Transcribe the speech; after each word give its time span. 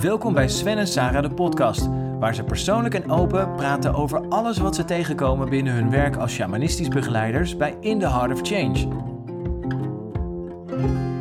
Welkom 0.00 0.34
bij 0.34 0.48
Sven 0.48 0.78
en 0.78 0.86
Sarah 0.86 1.22
de 1.22 1.34
podcast, 1.34 1.88
waar 2.18 2.34
ze 2.34 2.42
persoonlijk 2.42 2.94
en 2.94 3.10
open 3.10 3.54
praten 3.54 3.94
over 3.94 4.28
alles 4.28 4.58
wat 4.58 4.74
ze 4.74 4.84
tegenkomen 4.84 5.48
binnen 5.48 5.72
hun 5.72 5.90
werk 5.90 6.16
als 6.16 6.32
shamanistisch 6.32 6.88
begeleiders 6.88 7.56
bij 7.56 7.76
In 7.80 7.98
the 7.98 8.08
Heart 8.08 8.32
of 8.32 8.40
Change. 8.48 8.88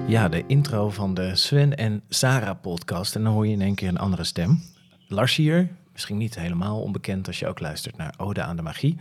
Ja, 0.08 0.30
de 0.30 0.44
intro 0.48 0.90
van 0.90 1.14
de 1.14 1.36
Sven 1.36 1.78
en 1.78 2.02
Sarah 2.10 2.56
podcast 2.62 3.16
en 3.16 3.24
dan 3.24 3.34
hoor 3.34 3.48
je 3.48 3.54
in 3.54 3.62
één 3.62 3.76
keer 3.76 3.88
een 3.88 3.98
andere 3.98 4.24
stem. 4.24 4.62
Lars 5.08 5.36
hier, 5.36 5.70
misschien 5.92 6.18
niet 6.18 6.36
helemaal 6.36 6.82
onbekend 6.82 7.28
als 7.28 7.40
je 7.40 7.48
ook 7.48 7.60
luistert 7.60 7.98
naar 7.98 8.14
Ode 8.18 8.42
aan 8.42 8.56
de 8.56 8.62
Magie. 8.62 8.98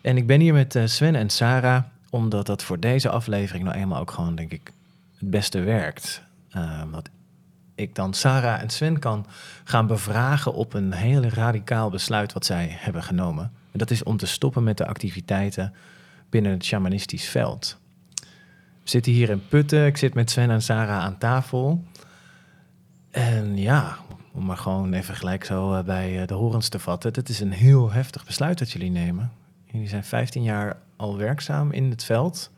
En 0.00 0.16
ik 0.16 0.26
ben 0.26 0.40
hier 0.40 0.52
met 0.52 0.74
eh, 0.74 0.86
Sven 0.86 1.14
en 1.14 1.30
Sarah, 1.30 1.82
omdat 2.10 2.46
dat 2.46 2.62
voor 2.62 2.80
deze 2.80 3.08
aflevering 3.08 3.64
nou 3.64 3.76
eenmaal 3.76 4.00
ook 4.00 4.10
gewoon, 4.10 4.34
denk 4.34 4.52
ik, 4.52 4.72
het 5.18 5.30
beste 5.30 5.60
werkt. 5.60 6.22
Wat 6.90 7.08
ik 7.82 7.94
dan 7.94 8.14
Sarah 8.14 8.60
en 8.60 8.70
Sven 8.70 8.98
kan 8.98 9.26
gaan 9.64 9.86
bevragen 9.86 10.54
op 10.54 10.74
een 10.74 10.92
hele 10.92 11.28
radicaal 11.28 11.90
besluit 11.90 12.32
wat 12.32 12.46
zij 12.46 12.66
hebben 12.70 13.02
genomen. 13.02 13.52
En 13.72 13.78
dat 13.78 13.90
is 13.90 14.02
om 14.02 14.16
te 14.16 14.26
stoppen 14.26 14.64
met 14.64 14.76
de 14.76 14.86
activiteiten 14.86 15.74
binnen 16.30 16.52
het 16.52 16.64
shamanistisch 16.64 17.28
veld. 17.28 17.78
We 18.82 18.88
zitten 18.88 19.12
hier 19.12 19.30
in 19.30 19.48
Putten, 19.48 19.86
ik 19.86 19.96
zit 19.96 20.14
met 20.14 20.30
Sven 20.30 20.50
en 20.50 20.62
Sarah 20.62 20.98
aan 20.98 21.18
tafel. 21.18 21.84
En 23.10 23.56
ja, 23.56 23.96
om 24.32 24.44
maar 24.44 24.56
gewoon 24.56 24.92
even 24.92 25.14
gelijk 25.14 25.44
zo 25.44 25.74
eh, 25.74 25.84
bij 25.84 26.20
eh, 26.20 26.26
de 26.26 26.34
horens 26.34 26.68
te 26.68 26.78
vatten. 26.78 27.12
Het 27.14 27.28
is 27.28 27.40
een 27.40 27.52
heel 27.52 27.90
heftig 27.90 28.24
besluit 28.24 28.58
dat 28.58 28.70
jullie 28.70 28.90
nemen. 28.90 29.32
Jullie 29.64 29.88
zijn 29.88 30.04
15 30.04 30.42
jaar 30.42 30.76
al 30.96 31.16
werkzaam 31.16 31.72
in 31.72 31.90
het 31.90 32.04
veld. 32.04 32.50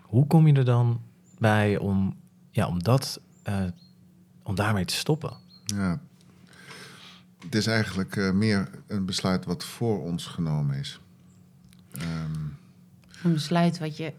Hoe 0.00 0.26
kom 0.26 0.46
je 0.46 0.52
er 0.52 0.64
dan 0.64 1.00
bij 1.38 1.78
om, 1.78 2.16
ja, 2.50 2.66
om 2.66 2.82
dat 2.82 3.20
uh, 3.48 3.54
om 4.50 4.56
daarmee 4.56 4.84
te 4.84 4.94
stoppen? 4.94 5.36
Ja, 5.64 6.00
het 7.38 7.54
is 7.54 7.66
eigenlijk 7.66 8.16
uh, 8.16 8.30
meer 8.30 8.70
een 8.86 9.06
besluit 9.06 9.44
wat 9.44 9.64
voor 9.64 10.02
ons 10.02 10.26
genomen 10.26 10.76
is. 10.76 11.00
Um, 11.94 12.56
een 13.22 13.32
besluit 13.32 13.78
wat 13.78 13.96
je 13.96 14.12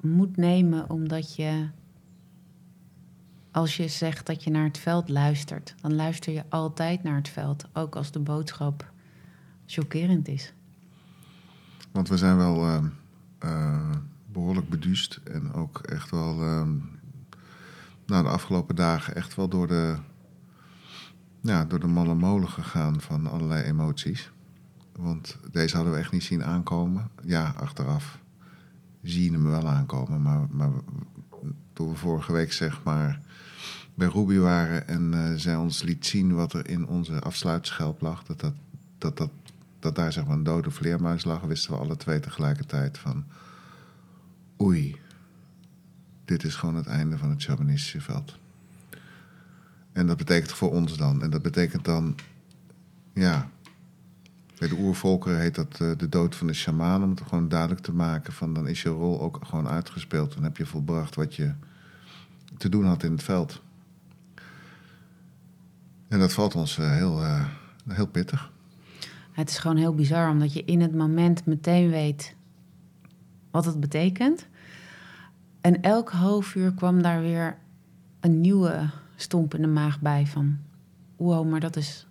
moet 0.00 0.36
nemen 0.36 0.90
omdat 0.90 1.34
je, 1.34 1.68
als 3.50 3.76
je 3.76 3.88
zegt 3.88 4.26
dat 4.26 4.44
je 4.44 4.50
naar 4.50 4.64
het 4.64 4.78
veld 4.78 5.08
luistert, 5.08 5.74
dan 5.80 5.94
luister 5.94 6.32
je 6.32 6.44
altijd 6.48 7.02
naar 7.02 7.16
het 7.16 7.28
veld, 7.28 7.64
ook 7.72 7.96
als 7.96 8.10
de 8.10 8.20
boodschap 8.20 8.92
chockerend 9.66 10.28
is. 10.28 10.52
Want 11.92 12.08
we 12.08 12.16
zijn 12.16 12.36
wel 12.36 12.66
uh, 12.66 12.84
uh, 13.44 13.96
behoorlijk 14.26 14.68
beduust 14.68 15.20
en 15.24 15.52
ook 15.52 15.78
echt 15.78 16.10
wel 16.10 16.66
nou, 18.10 18.22
de 18.22 18.28
afgelopen 18.28 18.76
dagen 18.76 19.14
echt 19.14 19.34
wel 19.34 19.48
door 19.48 19.66
de, 19.66 19.96
ja, 21.40 21.64
door 21.64 21.80
de 21.80 21.86
malle 21.86 22.14
molen 22.14 22.48
gegaan 22.48 23.00
van 23.00 23.26
allerlei 23.26 23.62
emoties. 23.62 24.30
Want 24.92 25.38
deze 25.50 25.76
hadden 25.76 25.94
we 25.94 25.98
echt 25.98 26.12
niet 26.12 26.22
zien 26.22 26.44
aankomen. 26.44 27.10
Ja, 27.22 27.54
achteraf 27.56 28.18
zie 29.02 29.24
je 29.24 29.32
hem 29.32 29.50
wel 29.50 29.68
aankomen. 29.68 30.22
Maar, 30.22 30.46
maar 30.50 30.70
toen 31.72 31.88
we 31.88 31.94
vorige 31.94 32.32
week 32.32 32.52
zeg 32.52 32.82
maar 32.82 33.20
bij 33.94 34.08
Ruby 34.08 34.38
waren 34.38 34.88
en 34.88 35.12
uh, 35.12 35.34
zij 35.36 35.56
ons 35.56 35.82
liet 35.82 36.06
zien 36.06 36.34
wat 36.34 36.52
er 36.52 36.68
in 36.68 36.86
onze 36.86 37.20
afsluitschelp 37.20 38.00
lag, 38.00 38.22
dat, 38.24 38.40
dat, 38.40 38.54
dat, 38.98 39.16
dat, 39.16 39.30
dat 39.78 39.94
daar 39.94 40.12
zeg 40.12 40.26
maar 40.26 40.36
een 40.36 40.42
dode 40.42 40.70
vleermuis 40.70 41.24
lag, 41.24 41.40
wisten 41.40 41.72
we 41.72 41.78
alle 41.78 41.96
twee 41.96 42.20
tegelijkertijd 42.20 42.98
van 42.98 43.24
oei, 44.60 45.00
dit 46.30 46.44
is 46.44 46.54
gewoon 46.54 46.74
het 46.74 46.86
einde 46.86 47.18
van 47.18 47.30
het 47.30 47.42
shamanistische 47.42 48.00
veld. 48.00 48.38
En 49.92 50.06
dat 50.06 50.16
betekent 50.16 50.52
voor 50.52 50.70
ons 50.70 50.96
dan. 50.96 51.22
En 51.22 51.30
dat 51.30 51.42
betekent 51.42 51.84
dan, 51.84 52.14
ja, 53.12 53.50
bij 54.58 54.68
de 54.68 54.76
oervolkeren 54.78 55.40
heet 55.40 55.54
dat 55.54 55.78
uh, 55.82 55.96
de 55.96 56.08
dood 56.08 56.36
van 56.36 56.46
de 56.46 56.52
shaman. 56.52 57.02
Om 57.02 57.10
het 57.10 57.20
gewoon 57.20 57.48
duidelijk 57.48 57.80
te 57.80 57.92
maken 57.92 58.32
van 58.32 58.54
dan 58.54 58.68
is 58.68 58.82
je 58.82 58.88
rol 58.88 59.20
ook 59.20 59.38
gewoon 59.42 59.68
uitgespeeld. 59.68 60.34
Dan 60.34 60.42
heb 60.42 60.56
je 60.56 60.66
volbracht 60.66 61.14
wat 61.14 61.34
je 61.34 61.52
te 62.56 62.68
doen 62.68 62.84
had 62.84 63.02
in 63.02 63.12
het 63.12 63.22
veld. 63.22 63.62
En 66.08 66.18
dat 66.18 66.32
valt 66.32 66.54
ons 66.54 66.78
uh, 66.78 66.92
heel, 66.92 67.22
uh, 67.22 67.46
heel 67.88 68.06
pittig. 68.06 68.50
Het 69.32 69.50
is 69.50 69.58
gewoon 69.58 69.76
heel 69.76 69.94
bizar, 69.94 70.30
omdat 70.30 70.52
je 70.52 70.64
in 70.64 70.80
het 70.80 70.94
moment 70.94 71.46
meteen 71.46 71.90
weet 71.90 72.34
wat 73.50 73.64
het 73.64 73.80
betekent. 73.80 74.48
En 75.60 75.82
elk 75.82 76.10
half 76.10 76.54
uur 76.54 76.72
kwam 76.72 77.02
daar 77.02 77.20
weer 77.20 77.56
een 78.20 78.40
nieuwe 78.40 78.90
stomp 79.16 79.54
in 79.54 79.62
de 79.62 79.68
maag 79.68 80.00
bij 80.00 80.26
van... 80.26 80.58
wow, 81.16 81.48
maar 81.48 81.60
dat 81.60 81.76
is... 81.76 82.06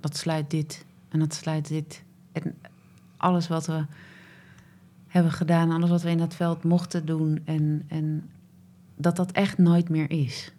dat 0.00 0.16
sluit 0.16 0.50
dit 0.50 0.84
en 1.08 1.18
dat 1.18 1.34
sluit 1.34 1.68
dit. 1.68 2.02
En 2.32 2.54
alles 3.16 3.48
wat 3.48 3.66
we 3.66 3.84
hebben 5.06 5.32
gedaan, 5.32 5.70
alles 5.70 5.90
wat 5.90 6.02
we 6.02 6.10
in 6.10 6.18
dat 6.18 6.34
veld 6.34 6.64
mochten 6.64 7.06
doen... 7.06 7.40
en, 7.44 7.84
en 7.88 8.30
dat 8.96 9.16
dat 9.16 9.32
echt 9.32 9.58
nooit 9.58 9.88
meer 9.88 10.10
is. 10.10 10.52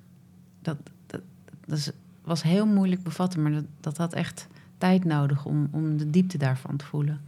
Dat, 0.62 0.78
dat, 1.06 1.22
dat 1.66 1.94
was 2.24 2.44
heel 2.44 2.66
moeilijk 2.66 3.03
bevatten, 3.03 3.42
maar 3.42 3.52
dat, 3.52 3.66
dat 3.80 3.97
had 3.97 4.13
echt 4.13 4.47
tijd 4.78 5.03
nodig 5.03 5.46
om, 5.46 5.68
om 5.72 5.97
de 5.97 6.09
diepte 6.09 6.38
daarvan 6.38 6.78
te 6.78 6.86
voelen. 6.86 7.22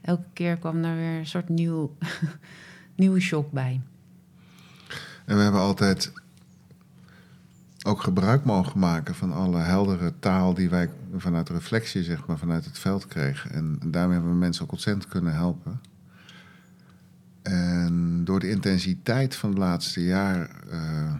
Elke 0.00 0.26
keer 0.32 0.56
kwam 0.56 0.82
daar 0.82 0.96
weer 0.96 1.18
een 1.18 1.26
soort 1.26 1.48
nieuw, 1.48 1.96
nieuwe 2.94 3.20
shock 3.20 3.50
bij. 3.50 3.80
En 5.30 5.36
we 5.36 5.42
hebben 5.42 5.60
altijd 5.60 6.12
ook 7.82 8.02
gebruik 8.02 8.44
mogen 8.44 8.78
maken 8.78 9.14
van 9.14 9.32
alle 9.32 9.58
heldere 9.58 10.12
taal 10.18 10.54
die 10.54 10.68
wij 10.68 10.90
vanuit 11.16 11.48
reflectie, 11.48 12.02
zeg 12.02 12.26
maar, 12.26 12.38
vanuit 12.38 12.64
het 12.64 12.78
veld 12.78 13.06
kregen. 13.06 13.50
En 13.50 13.78
daarmee 13.86 14.14
hebben 14.14 14.32
we 14.32 14.38
mensen 14.38 14.64
ook 14.64 14.72
ontzettend 14.72 15.08
kunnen 15.08 15.32
helpen. 15.32 15.80
En 17.42 18.24
door 18.24 18.40
de 18.40 18.50
intensiteit 18.50 19.36
van 19.36 19.50
het 19.50 19.58
laatste 19.58 20.04
jaar, 20.04 20.50
uh, 20.72 21.14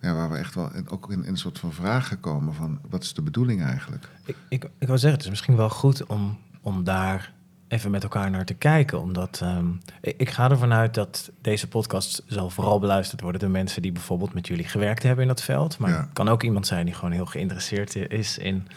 ja, 0.00 0.14
waar 0.14 0.30
we 0.30 0.36
echt 0.36 0.54
wel 0.54 0.70
ook 0.88 1.10
in, 1.10 1.24
in, 1.24 1.28
een 1.28 1.36
soort 1.36 1.58
van 1.58 1.72
vraag 1.72 2.08
gekomen 2.08 2.54
van 2.54 2.80
wat 2.88 3.02
is 3.02 3.14
de 3.14 3.22
bedoeling 3.22 3.62
eigenlijk? 3.62 4.08
Ik, 4.24 4.36
ik, 4.48 4.64
ik 4.78 4.86
wil 4.86 4.98
zeggen, 4.98 5.12
het 5.12 5.22
is 5.22 5.30
misschien 5.30 5.56
wel 5.56 5.70
goed 5.70 6.06
om, 6.06 6.38
om 6.60 6.84
daar 6.84 7.34
even 7.68 7.90
met 7.90 8.02
elkaar 8.02 8.30
naar 8.30 8.44
te 8.44 8.54
kijken. 8.54 9.00
Omdat 9.00 9.40
um, 9.42 9.80
ik 10.00 10.30
ga 10.30 10.50
ervan 10.50 10.72
uit 10.72 10.94
dat 10.94 11.30
deze 11.40 11.68
podcast 11.68 12.22
zal 12.26 12.50
vooral 12.50 12.78
beluisterd 12.78 13.20
worden 13.20 13.40
door 13.40 13.50
mensen 13.50 13.82
die 13.82 13.92
bijvoorbeeld 13.92 14.34
met 14.34 14.46
jullie 14.46 14.64
gewerkt 14.64 15.02
hebben 15.02 15.22
in 15.22 15.28
dat 15.28 15.42
veld. 15.42 15.78
Maar 15.78 15.98
het 15.98 16.12
kan 16.12 16.28
ook 16.28 16.42
iemand 16.42 16.66
zijn 16.66 16.84
die 16.84 16.94
gewoon 16.94 17.12
heel 17.12 17.26
geïnteresseerd 17.26 17.96
is 17.96 18.38
in 18.38 18.68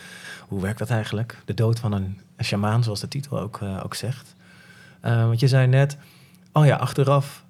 hoe 0.48 0.62
werkt 0.62 0.80
dat 0.80 0.90
eigenlijk? 0.90 1.42
De 1.46 1.54
dood 1.54 1.80
van 1.80 1.92
een, 1.92 2.20
een 2.36 2.46
shamaan, 2.46 2.84
zoals 2.84 3.00
de 3.00 3.08
titel 3.08 3.40
ook, 3.40 3.60
uh, 3.64 3.82
ook 3.84 3.96
zegt. 3.96 4.36
Uh, 5.06 5.26
want 5.26 5.40
je 5.40 5.48
zei 5.48 5.68
net, 5.68 5.98
oh 6.54 6.66
ja, 6.66 6.76
achteraf 6.76 7.46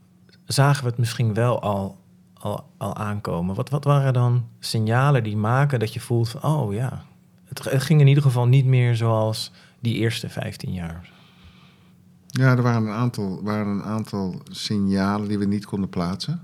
zagen 0.45 0.83
we 0.83 0.89
het 0.89 0.99
misschien 0.99 1.33
wel 1.33 1.61
al, 1.61 1.97
al, 2.33 2.69
al 2.77 2.95
aankomen. 2.95 3.55
Wat, 3.55 3.69
wat 3.69 3.83
waren 3.83 4.13
dan 4.13 4.47
signalen 4.59 5.23
die 5.23 5.37
maken 5.37 5.79
dat 5.79 5.93
je 5.93 5.99
voelt 5.99 6.29
van, 6.29 6.43
oh 6.43 6.73
ja, 6.73 7.03
het, 7.45 7.63
het 7.63 7.83
ging 7.83 8.01
in 8.01 8.07
ieder 8.07 8.23
geval 8.23 8.47
niet 8.47 8.65
meer 8.65 8.95
zoals 8.95 9.51
die 9.79 9.95
eerste 9.95 10.29
15 10.29 10.73
jaar? 10.73 11.09
Ja, 12.31 12.55
er 12.55 12.61
waren 12.61 12.87
een, 12.87 12.93
aantal, 12.93 13.43
waren 13.43 13.67
een 13.67 13.83
aantal 13.83 14.41
signalen 14.49 15.27
die 15.27 15.39
we 15.39 15.45
niet 15.45 15.65
konden 15.65 15.89
plaatsen. 15.89 16.41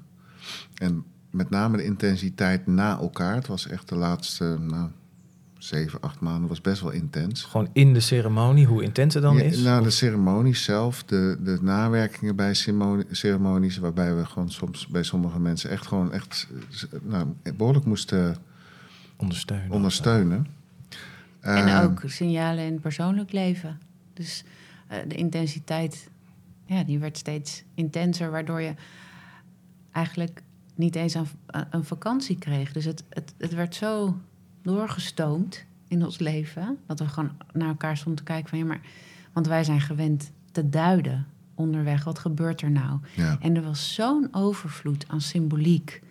En 0.76 1.04
met 1.30 1.50
name 1.50 1.78
de 1.78 1.84
intensiteit 1.84 2.68
na 2.68 2.98
elkaar. 2.98 3.36
Het 3.36 3.48
was 3.48 3.68
echt 3.68 3.90
de 3.90 3.96
laatste 3.96 4.58
nou, 4.60 4.90
zeven, 5.58 6.02
acht 6.02 6.20
maanden 6.20 6.50
was 6.50 6.62
best 6.62 6.82
wel 6.82 6.92
intens. 6.92 7.44
Gewoon 7.44 7.70
in 7.74 7.94
de 7.94 8.00
ceremonie, 8.00 8.66
hoe 8.66 8.84
intens 8.84 9.14
het 9.14 9.24
dan 9.24 9.40
is? 9.40 9.62
Nou, 9.62 9.84
de 9.84 9.90
ceremonie 9.90 10.56
zelf, 10.56 11.04
de, 11.04 11.38
de 11.44 11.58
nawerkingen 11.62 12.36
bij 12.36 12.54
ceremonies, 13.12 13.78
waarbij 13.78 14.16
we 14.16 14.26
gewoon 14.26 14.52
soms 14.52 14.88
bij 14.88 15.04
sommige 15.04 15.40
mensen 15.40 15.70
echt 15.70 15.88
gewoon 15.88 16.12
echt 16.12 16.48
nou, 17.02 17.28
behoorlijk 17.58 17.86
moesten 17.86 18.38
ondersteunen. 19.16 19.72
ondersteunen. 19.72 20.48
En 21.40 21.68
ehm, 21.68 21.84
ook 21.84 22.02
signalen 22.06 22.66
in 22.66 22.72
het 22.72 22.82
persoonlijk 22.82 23.32
leven. 23.32 23.80
Dus 24.14 24.44
uh, 24.92 24.98
de 25.08 25.16
intensiteit, 25.16 26.10
ja, 26.66 26.84
die 26.84 27.00
werd 27.00 27.18
steeds 27.18 27.64
intenser, 27.74 28.32
waardoor 28.32 28.62
je 28.62 28.74
eigenlijk 29.92 30.44
niet 30.76 30.96
eens 30.96 31.14
een, 31.14 31.28
een 31.70 31.84
vakantie 31.84 32.38
kreeg. 32.38 32.72
Dus 32.72 32.86
het, 32.86 33.04
het, 33.10 33.34
het 33.38 33.54
werd 33.54 33.76
zo 33.76 34.18
doorgestoomd 34.62 35.66
in 35.88 36.06
ons 36.06 36.20
leven, 36.20 36.78
dat 36.86 37.00
we 37.00 37.08
gewoon 37.08 37.32
naar 37.54 37.68
elkaar 37.68 37.98
stonden 37.98 38.26
te 38.26 38.32
kijken 38.32 38.50
van 38.50 38.58
ja, 38.58 38.66
maar, 38.66 38.82
want 39.34 39.48
wij 39.48 39.64
zijn 39.64 39.82
gewend 39.82 40.32
te 40.52 40.70
duiden 40.70 41.28
onderweg, 41.56 42.04
wat 42.04 42.20
gebeurt 42.20 42.62
er 42.62 42.72
nou? 42.72 43.00
Ja. 43.16 43.38
En 43.40 43.56
er 43.56 43.64
was 43.64 43.94
zo'n 43.94 44.28
overvloed 44.32 45.06
aan 45.08 45.22
symboliek. 45.22 46.02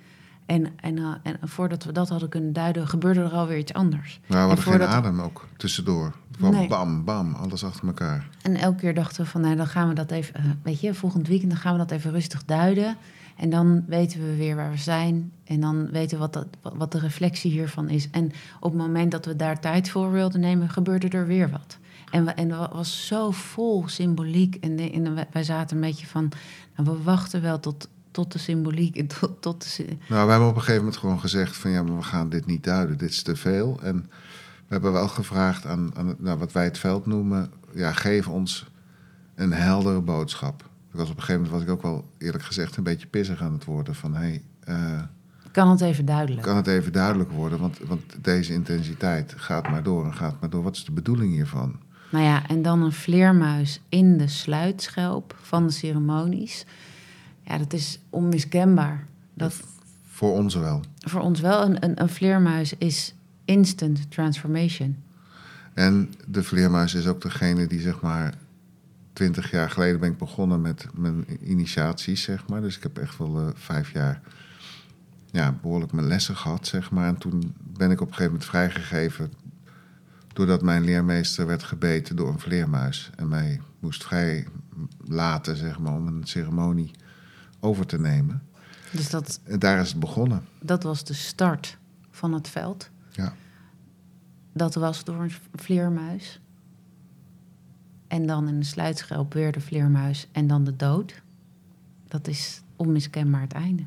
En, 0.46 0.67
en, 0.76 0.96
uh, 0.96 1.14
en 1.23 1.38
voordat 1.43 1.85
we 1.85 1.93
dat 1.93 2.08
hadden 2.08 2.29
kunnen 2.29 2.52
duiden, 2.52 2.88
gebeurde 2.88 3.20
er 3.20 3.31
alweer 3.31 3.58
iets 3.58 3.73
anders. 3.73 4.20
Maar 4.26 4.49
we 4.49 4.55
hadden 4.55 4.81
geen 4.81 4.88
adem 4.88 5.20
ook 5.20 5.46
tussendoor. 5.56 6.12
Bam, 6.69 7.05
bam, 7.05 7.35
alles 7.35 7.64
achter 7.64 7.87
elkaar. 7.87 8.29
En 8.43 8.56
elke 8.56 8.81
keer 8.81 8.94
dachten 8.94 9.25
we 9.25 9.31
van, 9.31 9.41
nou, 9.41 9.56
dan 9.56 9.67
gaan 9.67 9.88
we 9.88 9.94
dat 9.94 10.11
even, 10.11 10.41
uh, 10.41 10.50
weet 10.62 10.81
je, 10.81 10.94
volgend 10.94 11.29
weekend 11.29 11.50
dan 11.50 11.61
gaan 11.61 11.73
we 11.73 11.79
dat 11.79 11.91
even 11.91 12.11
rustig 12.11 12.44
duiden. 12.44 12.96
En 13.37 13.50
dan 13.50 13.85
weten 13.87 14.20
we 14.20 14.37
weer 14.37 14.56
waar 14.56 14.70
we 14.70 14.76
zijn. 14.76 15.32
En 15.44 15.61
dan 15.61 15.91
weten 15.91 16.19
we 16.19 16.23
wat, 16.23 16.32
dat, 16.32 16.46
wat 16.75 16.93
de 16.93 16.99
reflectie 16.99 17.50
hiervan 17.50 17.88
is. 17.88 18.11
En 18.11 18.32
op 18.61 18.73
het 18.73 18.81
moment 18.81 19.11
dat 19.11 19.25
we 19.25 19.37
daar 19.37 19.61
tijd 19.61 19.91
voor 19.91 20.12
wilden 20.12 20.41
nemen, 20.41 20.69
gebeurde 20.69 21.08
er 21.08 21.26
weer 21.26 21.50
wat. 21.50 21.79
En, 22.11 22.25
we, 22.25 22.31
en 22.31 22.50
het 22.50 22.73
was 22.73 23.06
zo 23.06 23.31
vol 23.31 23.88
symboliek. 23.88 24.55
En, 24.55 24.76
de, 24.76 24.91
en 24.91 25.26
wij 25.32 25.44
zaten 25.44 25.76
een 25.76 25.82
beetje 25.82 26.06
van, 26.06 26.32
nou, 26.76 26.91
we 26.91 27.02
wachten 27.02 27.43
wel 27.43 27.61
tot, 27.61 27.88
tot 28.14 28.32
de 28.32 28.38
symboliek. 28.38 28.96
en 28.96 29.06
Tot, 29.06 29.43
tot 29.43 29.76
de, 29.76 29.84
Nou, 30.08 30.25
we 30.25 30.31
hebben 30.31 30.49
op 30.49 30.55
een 30.55 30.61
gegeven 30.61 30.81
moment 30.81 30.96
gewoon 30.96 31.20
gezegd 31.20 31.56
van 31.56 31.70
ja, 31.70 31.82
maar 31.82 31.96
we 31.96 32.02
gaan 32.02 32.28
dit 32.28 32.46
niet 32.46 32.64
duiden. 32.64 32.99
Dit 32.99 33.11
is 33.11 33.22
te 33.22 33.37
veel. 33.37 33.81
En 33.82 34.11
we 34.66 34.72
hebben 34.72 34.93
wel 34.93 35.08
gevraagd 35.08 35.66
aan, 35.66 35.90
aan 35.96 36.14
nou, 36.19 36.38
wat 36.38 36.52
wij 36.52 36.64
het 36.64 36.78
veld 36.78 37.06
noemen, 37.06 37.50
ja, 37.75 37.93
geef 37.93 38.28
ons 38.28 38.66
een 39.34 39.52
heldere 39.52 40.00
boodschap. 40.00 40.62
Ik 40.62 41.00
was 41.00 41.11
op 41.11 41.16
een 41.16 41.22
gegeven 41.22 41.43
moment 41.43 41.52
was 41.52 41.62
ik 41.62 41.76
ook 41.76 41.82
wel 41.82 42.05
eerlijk 42.19 42.44
gezegd 42.44 42.76
een 42.76 42.82
beetje 42.82 43.06
pissig 43.06 43.43
aan 43.43 43.52
het 43.52 43.64
worden 43.64 43.94
van 43.94 44.14
hey, 44.14 44.43
eh, 44.60 45.02
kan 45.52 45.70
het 45.70 45.81
even 45.81 46.05
duidelijk? 46.05 46.43
kan 46.43 46.56
het 46.56 46.67
even 46.67 46.93
duidelijk 46.93 47.31
worden, 47.31 47.58
want, 47.58 47.78
want 47.78 48.02
deze 48.20 48.52
intensiteit 48.52 49.34
gaat 49.37 49.70
maar 49.70 49.82
door 49.82 50.05
en 50.05 50.14
gaat 50.14 50.40
maar 50.40 50.50
door. 50.50 50.62
Wat 50.62 50.76
is 50.76 50.84
de 50.84 50.93
bedoeling 50.93 51.32
hiervan? 51.32 51.76
Nou 52.10 52.25
ja, 52.25 52.46
en 52.49 52.62
dan 52.62 52.82
een 52.82 52.93
vleermuis 52.93 53.81
in 53.88 54.17
de 54.17 54.28
sluitschelp 54.28 55.37
van 55.43 55.67
de 55.67 55.72
ceremonies. 55.72 56.67
Ja, 57.44 57.58
dat 57.58 57.73
is 57.73 57.99
onmiskenbaar. 58.11 59.06
Dat 59.35 59.62
Voor 60.02 60.32
ons 60.32 60.55
wel. 60.55 60.81
voor 60.99 61.20
ons 61.20 61.41
wel 61.41 61.64
een, 61.64 61.85
een, 61.85 62.02
een 62.02 62.08
vleermuis 62.08 62.75
is 62.79 63.14
instant 63.44 64.11
transformation. 64.11 64.96
En 65.75 66.12
de 66.26 66.43
vleermuis 66.43 66.94
is 66.94 67.06
ook 67.06 67.20
degene 67.20 67.67
die 67.67 67.81
zeg 67.81 68.00
maar 68.00 68.35
twintig 69.12 69.50
jaar 69.50 69.70
geleden 69.70 70.00
ben 70.00 70.11
ik 70.11 70.19
begonnen 70.19 70.61
met 70.61 70.87
mijn 70.94 71.25
initiaties, 71.43 72.23
zeg 72.23 72.49
maar. 72.49 72.61
Dus 72.61 72.76
ik 72.76 72.82
heb 72.82 72.99
echt 72.99 73.19
wel 73.19 73.38
eh, 73.38 73.46
vijf 73.55 73.93
jaar 73.93 74.20
ja, 75.31 75.52
behoorlijk 75.62 75.93
mijn 75.93 76.06
lessen 76.06 76.37
gehad, 76.37 76.67
zeg 76.67 76.91
maar. 76.91 77.08
En 77.08 77.19
toen 77.19 77.55
ben 77.58 77.91
ik 77.91 78.00
op 78.00 78.06
een 78.08 78.14
gegeven 78.14 78.32
moment 78.32 78.50
vrijgegeven 78.50 79.32
doordat 80.32 80.62
mijn 80.62 80.85
leermeester 80.85 81.46
werd 81.46 81.62
gebeten 81.62 82.17
door 82.17 82.29
een 82.29 82.38
vleermuis. 82.38 83.11
En 83.17 83.29
mij 83.29 83.61
moest 83.81 84.05
vrij 84.05 84.46
laten, 85.05 85.56
zeg 85.56 85.79
maar, 85.79 85.93
om 85.93 86.06
een 86.06 86.26
ceremonie 86.26 86.91
over 87.64 87.87
te 87.87 88.00
nemen. 88.00 88.43
Dus 88.93 89.11
dat, 89.11 89.40
En 89.44 89.58
daar 89.58 89.81
is 89.81 89.88
het 89.90 90.00
begonnen. 90.00 90.44
dat 90.61 90.82
was 90.82 91.05
de 91.05 91.14
start 91.14 91.78
van 92.11 92.32
het 92.32 92.49
veld. 92.49 92.90
Ja. 93.11 93.34
Dat 94.52 94.75
was 94.75 95.05
door 95.05 95.22
een 95.22 95.32
vleermuis. 95.55 96.40
En 98.08 98.26
dan 98.26 98.49
in 98.49 98.58
de 98.58 98.64
sluitschelp 98.64 99.32
weer 99.32 99.52
de 99.52 99.61
vleermuis 99.61 100.28
en 100.32 100.46
dan 100.46 100.64
de 100.64 100.76
dood. 100.76 101.22
Dat 102.08 102.28
is 102.28 102.62
onmiskenbaar 102.76 103.40
het 103.40 103.52
einde. 103.52 103.82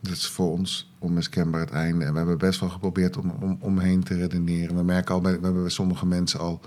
Dat 0.00 0.12
is 0.12 0.26
voor 0.28 0.50
ons 0.50 0.92
onmiskenbaar 0.98 1.60
het 1.60 1.70
einde. 1.70 2.04
En 2.04 2.12
we 2.12 2.18
hebben 2.18 2.38
best 2.38 2.60
wel 2.60 2.68
geprobeerd 2.68 3.16
om, 3.16 3.30
om 3.30 3.56
omheen 3.60 4.02
te 4.02 4.14
redeneren. 4.14 4.76
We 4.76 4.82
merken 4.82 5.14
al, 5.14 5.20
bij, 5.20 5.38
we 5.38 5.44
hebben 5.44 5.62
bij 5.62 5.70
sommige 5.70 6.06
mensen 6.06 6.40
al 6.40 6.60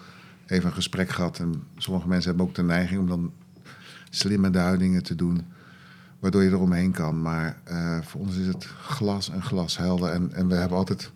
even 0.45 0.69
een 0.69 0.75
gesprek 0.75 1.09
gehad. 1.09 1.39
En 1.39 1.63
sommige 1.77 2.07
mensen 2.07 2.29
hebben 2.29 2.47
ook 2.47 2.55
de 2.55 2.63
neiging 2.63 2.99
om 2.99 3.07
dan 3.07 3.31
slimme 4.09 4.49
duidingen 4.49 5.03
te 5.03 5.15
doen. 5.15 5.45
Waardoor 6.21 6.43
je 6.43 6.49
eromheen 6.49 6.91
kan. 6.91 7.21
Maar 7.21 7.57
eh, 7.63 7.97
voor 8.01 8.21
ons 8.21 8.35
is 8.37 8.47
het 8.47 8.65
glas 8.65 9.29
en 9.31 9.41
glashelder. 9.43 10.09
En, 10.11 10.31
en 10.33 10.47
we 10.47 10.55
hebben 10.55 10.77
altijd... 10.77 11.11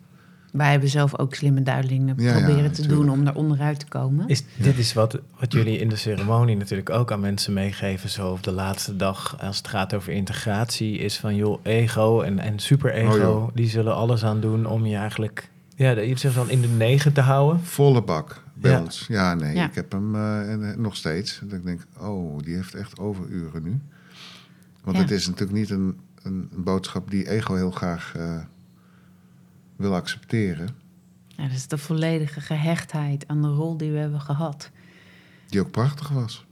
Wij 0.52 0.70
hebben 0.70 0.88
zelf 0.88 1.18
ook 1.18 1.34
slimme 1.34 1.62
duidingen 1.62 2.14
Ja, 2.18 2.24
ja, 2.24 2.32
proberen 2.32 2.72
te 2.72 2.80
natuurlijk. 2.80 2.88
doen 3.08 3.10
om 3.10 3.26
er 3.26 3.34
onderuit 3.34 3.78
te 3.78 3.86
komen. 3.86 4.28
Is, 4.28 4.44
dit 4.58 4.78
is 4.78 4.92
wat, 4.92 5.18
wat 5.40 5.52
jullie 5.52 5.78
in 5.78 5.88
de 5.88 5.96
ceremonie 5.96 6.56
natuurlijk 6.56 6.90
ook 6.90 7.12
aan 7.12 7.20
mensen 7.20 7.52
meegeven, 7.52 8.08
zo 8.10 8.30
op 8.30 8.42
de 8.42 8.52
laatste 8.52 8.96
dag, 8.96 9.36
als 9.40 9.56
het 9.56 9.68
gaat 9.68 9.94
over 9.94 10.12
integratie, 10.12 10.98
is 10.98 11.16
van 11.18 11.34
joh, 11.36 11.60
ego 11.62 12.20
en, 12.20 12.38
en 12.38 12.58
superego, 12.58 13.28
Oh, 13.30 13.48
die 13.54 13.68
zullen 13.68 13.94
alles 13.94 14.24
aan 14.24 14.40
doen 14.40 14.66
om 14.66 14.86
je 14.86 14.96
eigenlijk, 14.96 15.50
ja, 15.74 15.90
je 15.90 16.18
zegt 16.18 16.34
dan 16.34 16.50
in 16.50 16.60
de 16.60 16.68
negen 16.68 17.12
te 17.12 17.20
houden. 17.20 17.60
Volle 17.64 18.02
bak 18.02 18.42
bij 18.54 18.70
Ja. 18.70 18.80
ons. 18.80 19.04
Ja, 19.08 19.34
nee, 19.34 19.54
Ja. 19.54 19.66
ik 19.68 19.74
heb 19.74 19.92
hem 19.92 20.14
eh, 20.14 20.52
en, 20.52 20.80
nog 20.80 20.96
steeds. 20.96 21.40
Dat 21.42 21.58
ik 21.58 21.64
denk, 21.64 21.80
oh, 22.00 22.38
die 22.38 22.54
heeft 22.54 22.74
echt 22.74 22.98
overuren 22.98 23.62
nu. 23.62 23.80
Want 24.86 24.96
Ja. 24.96 25.02
het 25.02 25.12
is 25.12 25.26
natuurlijk 25.26 25.58
niet 25.58 25.70
een, 25.70 25.96
een, 26.22 26.48
een 26.52 26.62
boodschap 26.64 27.10
die 27.10 27.28
ego 27.30 27.54
heel 27.54 27.70
graag 27.70 28.12
eh, 28.16 28.38
wil 29.76 29.94
accepteren. 29.94 30.68
Ja, 31.26 31.42
dat 31.42 31.52
is 31.56 31.68
de 31.68 31.78
volledige 31.78 32.40
gehechtheid 32.40 33.28
aan 33.28 33.42
de 33.42 33.48
rol 33.48 33.76
die 33.76 33.90
we 33.92 33.98
hebben 33.98 34.20
gehad. 34.20 34.70
Die 35.48 35.60
ook 35.60 35.70
prachtig 35.70 36.08
was. 36.08 36.46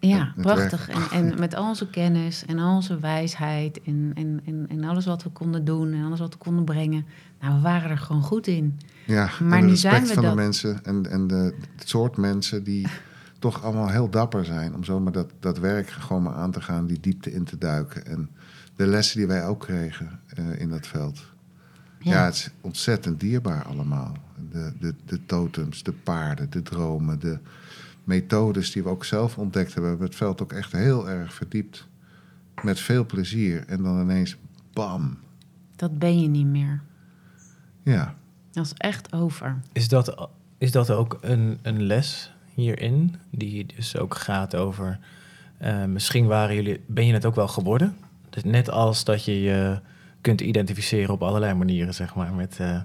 Ja, 0.00 0.32
prachtig. 0.36 0.88
En, 0.88 1.10
en 1.10 1.38
met 1.38 1.54
al 1.54 1.68
onze 1.68 1.90
kennis 1.90 2.44
en 2.46 2.58
al 2.58 2.74
onze 2.74 2.98
wijsheid 2.98 3.80
en, 3.82 4.10
en, 4.14 4.40
en, 4.44 4.66
en 4.68 4.84
alles 4.84 5.06
wat 5.06 5.22
we 5.22 5.30
konden 5.30 5.64
doen 5.64 5.92
en 5.92 6.04
alles 6.04 6.18
wat 6.18 6.32
we 6.32 6.38
konden 6.38 6.64
brengen. 6.64 7.06
Nou, 7.40 7.54
we 7.54 7.60
waren 7.60 7.90
er 7.90 7.98
gewoon 7.98 8.22
goed 8.22 8.46
in. 8.46 8.78
Ja, 9.06 9.30
Maar 9.42 9.58
en 9.58 9.66
nu 9.66 9.76
zijn 9.76 10.02
we 10.06 10.14
van 10.14 10.22
dat. 10.22 10.32
de 10.32 10.42
mensen 10.42 10.84
en, 10.84 11.10
en 11.10 11.26
de, 11.26 11.54
het 11.76 11.88
soort 11.88 12.16
mensen 12.16 12.64
die 12.64 12.86
toch 13.40 13.64
allemaal 13.64 13.88
heel 13.88 14.10
dapper 14.10 14.44
zijn. 14.44 14.74
Om 14.74 14.84
zomaar 14.84 15.12
dat, 15.12 15.32
dat 15.40 15.58
werk 15.58 15.90
gewoon 15.90 16.22
maar 16.22 16.34
aan 16.34 16.50
te 16.50 16.60
gaan, 16.60 16.86
die 16.86 17.00
diepte 17.00 17.32
in 17.32 17.44
te 17.44 17.58
duiken. 17.58 18.06
En 18.06 18.30
de 18.76 18.86
lessen 18.86 19.18
die 19.18 19.26
wij 19.26 19.46
ook 19.46 19.60
kregen 19.60 20.20
eh, 20.26 20.60
in 20.60 20.68
dat 20.68 20.86
veld. 20.86 21.20
Ja. 21.98 22.24
het 22.24 22.34
is 22.34 22.50
ontzettend 22.60 23.20
dierbaar 23.20 23.64
allemaal. 23.64 24.16
De, 24.50 24.72
de, 24.78 24.94
de 25.04 25.26
totems, 25.26 25.82
de 25.82 25.92
paarden, 25.92 26.50
de 26.50 26.62
dromen, 26.62 27.20
de 27.20 27.38
methodes 28.04 28.72
die 28.72 28.82
we 28.82 28.88
ook 28.88 29.04
zelf 29.04 29.38
ontdekt 29.38 29.74
hebben. 29.74 29.82
We 29.82 29.88
hebben 29.88 30.06
het 30.06 30.16
veld 30.16 30.42
ook 30.42 30.52
echt 30.52 30.72
heel 30.72 31.08
erg 31.08 31.34
verdiept. 31.34 31.88
Met 32.62 32.80
veel 32.80 33.06
plezier. 33.06 33.64
En 33.66 33.82
dan 33.82 34.00
ineens, 34.00 34.36
bam. 34.72 35.18
Dat 35.76 35.98
ben 35.98 36.20
je 36.20 36.28
niet 36.28 36.46
meer. 36.46 36.82
Ja, 37.82 38.14
Dat 38.50 38.64
is 38.64 38.72
echt 38.76 39.12
over. 39.12 39.60
Is 39.72 39.88
dat, 39.88 40.28
is 40.58 40.72
dat 40.72 40.90
ook 40.90 41.18
een, 41.20 41.58
een 41.62 41.82
les 41.82 42.34
hierin, 42.60 43.16
die 43.30 43.66
dus 43.76 43.96
ook 43.96 44.14
gaat 44.14 44.56
over, 44.56 44.98
eh, 45.58 45.84
misschien 45.84 46.26
waren 46.26 46.54
jullie, 46.54 46.80
ben 46.86 47.06
je 47.06 47.12
het 47.12 47.24
ook 47.24 47.34
wel 47.34 47.48
geworden? 47.48 47.96
Dus 48.30 48.44
net 48.44 48.70
als 48.70 49.04
dat 49.04 49.24
je 49.24 49.40
je 49.40 49.80
kunt 50.20 50.40
identificeren 50.40 51.14
op 51.14 51.22
allerlei 51.22 51.54
manieren, 51.54 51.94
zeg 51.94 52.14
maar, 52.14 52.32
met, 52.32 52.56
eh, 52.58 52.80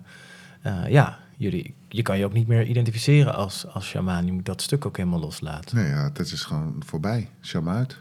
eh, 0.62 0.88
ja, 0.90 1.18
jullie, 1.38 1.74
je 1.90 2.02
kan 2.02 2.18
je 2.18 2.26
ook 2.26 2.34
niet 2.34 2.48
meer 2.48 2.66
identificeren 2.66 3.36
als, 3.36 3.68
als 3.68 3.86
shamaan. 3.86 4.26
Je 4.26 4.32
moet 4.32 4.46
dat 4.46 4.62
stuk 4.62 4.86
ook 4.86 4.98
helemaal 4.98 5.20
loslaten. 5.20 5.76
nee, 5.76 5.88
ja, 5.88 6.10
dat 6.10 6.26
is 6.32 6.44
gewoon 6.44 6.76
voorbij. 6.86 7.30
Sham 7.42 7.70
uit. 7.70 7.98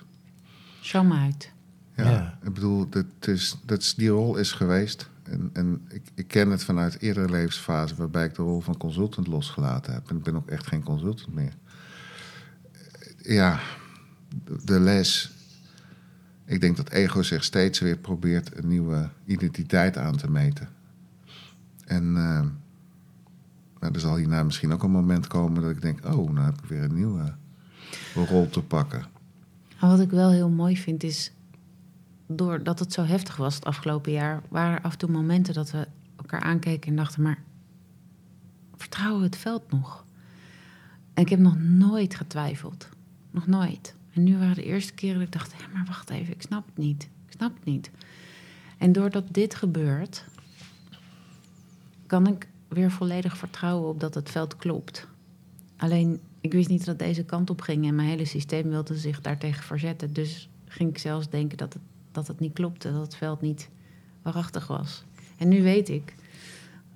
Sham 0.83 1.13
uit. 1.13 1.53
Ja, 1.97 2.11
Ja. 2.11 2.39
ik 2.43 2.55
bedoel, 2.55 2.89
dat 2.89 3.07
is, 3.21 3.57
dat 3.67 3.81
is, 3.81 3.95
die 3.95 4.09
rol 4.09 4.37
is 4.37 4.53
geweest. 4.53 5.09
En, 5.23 5.51
en 5.53 5.87
ik, 5.89 6.03
ik 6.15 6.27
ken 6.29 6.51
het 6.51 6.65
vanuit 6.65 7.01
eerdere 7.01 7.31
levensfasen 7.31 7.97
waarbij 7.97 8.25
ik 8.25 8.35
de 8.35 8.43
rol 8.43 8.61
van 8.61 8.77
consultant 8.77 9.27
losgelaten 9.27 9.93
heb. 9.93 10.11
En 10.11 10.17
ik 10.17 10.23
ben 10.23 10.37
ook 10.37 10.49
echt 10.49 10.67
geen 10.67 10.83
consultant 10.83 11.35
meer. 11.35 11.53
Ja, 13.27 13.61
de, 14.65 14.81
les. 14.81 15.33
Ik 16.45 16.61
denk 16.61 16.77
dat 16.77 16.91
ego 16.91 17.23
zich 17.23 17.45
steeds 17.45 17.79
weer 17.79 17.97
probeert 17.97 18.57
een 18.57 18.69
nieuwe 18.69 19.09
identiteit 19.25 19.97
aan 19.97 20.17
te 20.17 20.31
meten. 20.31 20.69
En 21.85 22.17
eh, 22.17 22.47
nou, 23.81 23.95
er 23.95 24.01
zal 24.01 24.17
hierna 24.17 24.43
misschien 24.43 24.73
ook 24.73 24.83
een 24.83 24.91
moment 24.91 25.27
komen 25.27 25.63
dat 25.63 25.71
ik 25.71 25.81
denk: 25.81 26.05
oh, 26.05 26.31
nou 26.31 26.47
heb 26.47 26.63
ik 26.63 26.69
weer 26.69 26.83
een 26.83 26.95
nieuwe 26.95 27.35
rol 28.15 28.49
te 28.49 28.63
pakken. 28.63 29.05
En 29.81 29.89
wat 29.89 30.01
ik 30.01 30.11
wel 30.11 30.31
heel 30.31 30.51
mooi 30.51 30.77
vind 30.77 31.03
is, 31.03 31.33
doordat 32.27 32.79
het 32.79 32.93
zo 32.93 33.03
heftig 33.03 33.37
was 33.37 33.55
het 33.55 33.65
afgelopen 33.65 34.13
jaar, 34.13 34.43
waren 34.49 34.77
er 34.77 34.83
af 34.83 34.93
en 34.93 34.99
toe 34.99 35.11
momenten 35.11 35.55
dat 35.55 35.71
we 35.71 35.89
elkaar 36.17 36.41
aankeken 36.41 36.91
en 36.91 36.97
dachten, 36.97 37.23
maar 37.23 37.43
vertrouwen 38.77 39.21
we 39.21 39.27
het 39.27 39.37
veld 39.37 39.71
nog? 39.71 40.05
En 41.15 41.23
ik 41.23 41.29
heb 41.29 41.39
nog 41.39 41.59
nooit 41.59 42.15
getwijfeld. 42.15 42.89
Nog 43.35 43.47
nooit. 43.47 43.95
En 44.13 44.23
nu 44.23 44.39
waren 44.39 44.55
de 44.55 44.65
eerste 44.65 44.93
keren 44.93 45.15
dat 45.15 45.27
ik 45.27 45.33
dacht, 45.33 45.55
ja, 45.59 45.67
maar 45.73 45.85
wacht 45.87 46.11
even, 46.11 46.35
ik 46.35 46.43
snap 46.43 46.67
het 46.67 46.77
niet. 46.77 47.03
Ik 47.03 47.33
snap 47.33 47.55
het 47.55 47.65
niet. 47.65 47.91
En 48.79 48.93
doordat 48.93 49.25
dit 49.31 49.55
gebeurt, 49.55 50.25
kan 52.07 52.27
ik 52.27 52.49
weer 52.69 52.91
volledig 52.91 53.37
vertrouwen 53.37 53.89
op 53.89 54.01
dat 54.01 54.15
het 54.15 54.31
veld 54.31 54.57
klopt. 54.57 55.07
Alleen, 55.77 56.21
ik 56.41 56.53
wist 56.53 56.69
niet 56.69 56.85
dat 56.85 56.99
deze 56.99 57.25
kant 57.25 57.51
op 57.51 57.61
ging 57.61 57.87
en 57.87 57.95
mijn 57.95 58.09
hele 58.09 58.25
systeem 58.25 58.69
wilde 58.69 58.99
zich 58.99 59.21
daartegen 59.21 59.63
verzetten. 59.63 60.13
Dus 60.13 60.49
ging 60.67 60.91
ik 60.91 60.99
zelfs 60.99 61.29
denken 61.29 61.59
dat 61.59 61.73
het, 61.73 61.83
dat 62.13 62.27
het 62.27 62.41
niet 62.41 62.53
klopte, 62.53 62.93
dat 62.93 63.03
het 63.03 63.17
veld 63.17 63.41
niet 63.41 63.69
waarachtig 64.23 64.67
was. 64.67 65.05
En 65.37 65.49
nu 65.49 65.63
weet 65.63 65.89
ik, 65.89 66.15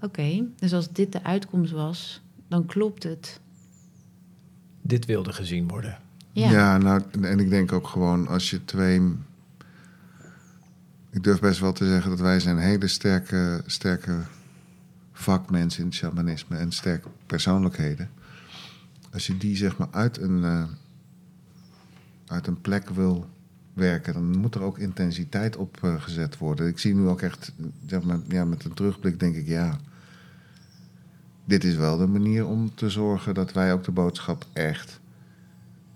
oké, 0.03 0.45
dus 0.57 0.73
als 0.73 0.93
dit 0.93 1.13
de 1.13 1.23
uitkomst 1.23 1.73
was, 1.73 2.21
dan 2.49 2.67
klopt 2.67 3.03
het. 3.03 3.41
Dit 4.83 5.05
wilde 5.05 5.33
gezien 5.33 5.69
worden. 5.69 6.07
Ja, 6.33 6.79
nou, 6.79 7.03
en- 7.11 7.25
en 7.25 7.39
ik 7.39 7.51
denk 7.51 7.73
ook 7.73 7.87
gewoon 7.89 8.29
als 8.29 8.51
je 8.51 8.65
twee. 8.65 9.01
Ik 11.11 11.23
durf 11.23 11.41
best 11.41 11.61
wel 11.61 11.73
te 11.73 11.87
zeggen 11.87 12.11
dat 12.11 12.21
wij 12.21 12.41
zijn 12.41 12.59
hele 12.59 12.87
sterke, 12.87 13.63
sterke 13.67 14.17
vakmensen 15.13 15.81
in 15.81 15.87
het 15.87 15.95
shamanisme 15.97 16.57
en 16.57 16.73
sterke 16.73 17.09
persoonlijkheden. 17.27 18.11
Als 19.13 19.27
je 19.27 19.37
die 19.37 19.57
zeg 19.57 19.77
maar 19.77 19.89
uit 19.91 20.19
een, 20.21 20.45
eh, 20.45 20.65
uit 22.27 22.47
een 22.47 22.61
plek 22.61 22.89
wil, 22.91 23.29
werken, 23.73 24.13
dan 24.13 24.37
moet 24.39 24.55
er 24.55 24.63
ook 24.63 24.79
intensiteit 24.79 25.57
op 25.57 25.79
eh, 25.83 26.03
gezet 26.03 26.39
worden. 26.39 26.67
Ik 26.69 26.79
zie 26.79 26.95
nu 26.95 27.07
ook 27.09 27.21
echt, 27.21 27.53
zeg 27.87 28.03
maar, 28.03 28.19
ja, 28.29 28.45
met 28.45 28.65
een 28.65 28.75
terugblik 28.75 29.21
denk 29.21 29.35
ik, 29.37 29.47
ja, 29.47 29.79
dit 31.45 31.65
is 31.65 31.75
wel 31.75 31.97
de 31.97 32.07
manier 32.07 32.47
om 32.47 32.75
te 32.75 32.91
zorgen 32.91 33.35
dat 33.35 33.53
wij 33.53 33.73
ook 33.73 33.85
de 33.85 33.91
boodschap 33.93 34.47
echt 34.53 35.01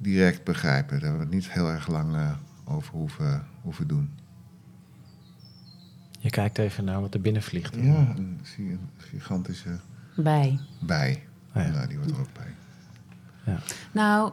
direct 0.03 0.45
begrijpen. 0.45 1.01
Daar 1.01 1.13
we 1.13 1.19
het 1.19 1.31
niet 1.31 1.51
heel 1.51 1.69
erg 1.69 1.89
lang 1.89 2.15
eh, 2.15 2.33
over 2.65 2.95
hoeven, 2.95 3.47
hoeven 3.61 3.87
doen. 3.87 4.11
Je 6.19 6.31
kijkt 6.31 6.59
even 6.59 6.85
naar 6.85 7.01
wat 7.01 7.15
er 7.15 7.21
binnen 7.21 7.43
vliegt. 7.43 7.75
Ja, 7.75 8.15
en 8.17 8.39
ik 8.41 8.47
zie 8.47 8.71
een 8.71 8.89
gigantische 8.97 9.79
Bij. 10.17 10.59
bij. 10.81 11.23
Oh 11.55 11.63
ja. 11.63 11.71
Nou, 11.71 11.89
die 11.89 11.97
hoort 11.97 12.11
er 12.11 12.21
ook 12.21 12.33
bij. 12.33 12.55
Ja. 13.45 13.59
Nou, 13.93 14.33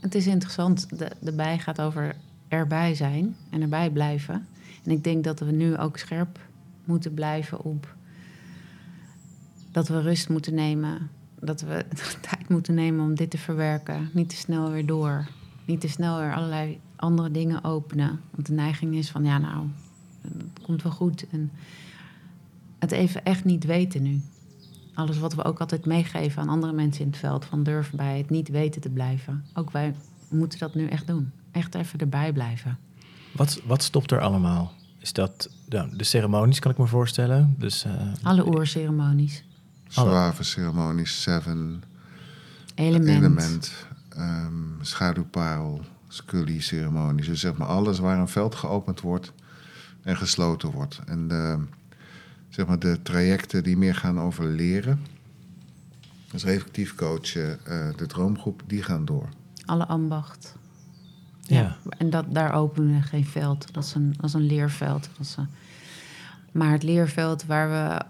het 0.00 0.14
is 0.14 0.26
interessant. 0.26 0.98
De, 0.98 1.10
de 1.20 1.32
bij 1.32 1.58
gaat 1.58 1.80
over 1.80 2.16
erbij 2.48 2.94
zijn 2.94 3.36
en 3.50 3.62
erbij 3.62 3.90
blijven. 3.90 4.46
En 4.84 4.90
ik 4.90 5.04
denk 5.04 5.24
dat 5.24 5.40
we 5.40 5.50
nu 5.50 5.76
ook 5.76 5.98
scherp 5.98 6.38
moeten 6.84 7.14
blijven 7.14 7.60
op 7.60 7.94
dat 9.74 9.88
we 9.88 10.00
rust 10.00 10.28
moeten 10.28 10.54
nemen. 10.54 11.10
Dat 11.40 11.60
we 11.60 11.84
tijd 12.44 12.56
moeten 12.56 12.74
nemen 12.74 13.04
om 13.04 13.14
dit 13.14 13.30
te 13.30 13.38
verwerken. 13.38 14.10
Niet 14.12 14.28
te 14.28 14.36
snel 14.36 14.70
weer 14.70 14.86
door. 14.86 15.26
Niet 15.64 15.80
te 15.80 15.88
snel 15.88 16.18
weer 16.18 16.34
allerlei 16.34 16.80
andere 16.96 17.30
dingen 17.30 17.64
openen. 17.64 18.20
Want 18.30 18.46
de 18.46 18.52
neiging 18.52 18.94
is 18.94 19.10
van 19.10 19.24
ja, 19.24 19.38
nou, 19.38 19.66
het 20.20 20.62
komt 20.62 20.82
wel 20.82 20.92
goed. 20.92 21.26
En 21.30 21.50
het 22.78 22.92
even 22.92 23.24
echt 23.24 23.44
niet 23.44 23.64
weten 23.64 24.02
nu. 24.02 24.20
Alles 24.94 25.18
wat 25.18 25.34
we 25.34 25.44
ook 25.44 25.60
altijd 25.60 25.86
meegeven 25.86 26.42
aan 26.42 26.48
andere 26.48 26.72
mensen 26.72 27.04
in 27.04 27.10
het 27.10 27.18
veld. 27.18 27.44
Van 27.44 27.62
durf 27.62 27.90
bij 27.90 28.18
het 28.18 28.30
niet 28.30 28.48
weten 28.48 28.80
te 28.80 28.90
blijven. 28.90 29.44
Ook 29.54 29.70
wij 29.70 29.94
moeten 30.28 30.58
dat 30.58 30.74
nu 30.74 30.86
echt 30.86 31.06
doen. 31.06 31.32
Echt 31.50 31.74
even 31.74 31.98
erbij 31.98 32.32
blijven. 32.32 32.78
Wat, 33.32 33.60
wat 33.66 33.82
stopt 33.82 34.10
er 34.10 34.20
allemaal? 34.20 34.72
Is 34.98 35.12
dat 35.12 35.50
nou, 35.68 35.96
de 35.96 36.04
ceremonies, 36.04 36.58
kan 36.58 36.70
ik 36.70 36.78
me 36.78 36.86
voorstellen? 36.86 37.54
Dus, 37.58 37.84
eh, 37.84 37.92
Alle 38.22 38.46
oerceremonies. 38.46 39.44
Alle. 39.94 40.08
Zwaven 40.08 40.44
ceremonies, 40.44 41.22
seven, 41.22 41.82
Element. 42.74 43.08
element, 43.16 43.86
ehm, 44.08 44.52
schaduwparel, 44.80 45.80
scully 46.08 46.60
ceremonies. 46.60 47.26
Dus 47.26 47.40
zeg 47.40 47.56
maar 47.56 47.68
alles 47.68 47.98
waar 47.98 48.18
een 48.18 48.28
veld 48.28 48.54
geopend 48.54 49.00
wordt 49.00 49.32
en 50.02 50.16
gesloten 50.16 50.70
wordt. 50.70 51.00
En 51.06 51.28
de, 51.28 51.58
zeg 52.48 52.66
maar 52.66 52.78
de 52.78 52.98
trajecten 53.02 53.62
die 53.62 53.76
meer 53.76 53.94
gaan 53.94 54.20
over 54.20 54.44
leren, 54.46 55.00
dus 56.30 56.44
reflectief 56.44 56.94
coachen, 56.94 57.66
eh, 57.66 57.96
de 57.96 58.06
droomgroep, 58.06 58.62
die 58.66 58.82
gaan 58.82 59.04
door. 59.04 59.28
Alle 59.64 59.86
ambacht. 59.86 60.54
ja. 61.40 61.76
En 61.98 62.10
dat, 62.10 62.24
daar 62.34 62.52
openen 62.52 62.94
we 62.94 63.02
geen 63.02 63.24
veld. 63.26 63.72
Dat 63.74 63.84
is 63.84 63.94
een, 63.94 64.14
dat 64.16 64.24
is 64.24 64.32
een 64.32 64.46
leerveld. 64.46 65.02
Dat 65.16 65.26
is 65.26 65.36
een- 65.36 65.48
maar 66.52 66.70
het 66.72 66.82
leerveld 66.82 67.44
waar 67.44 67.68
we 67.68 68.00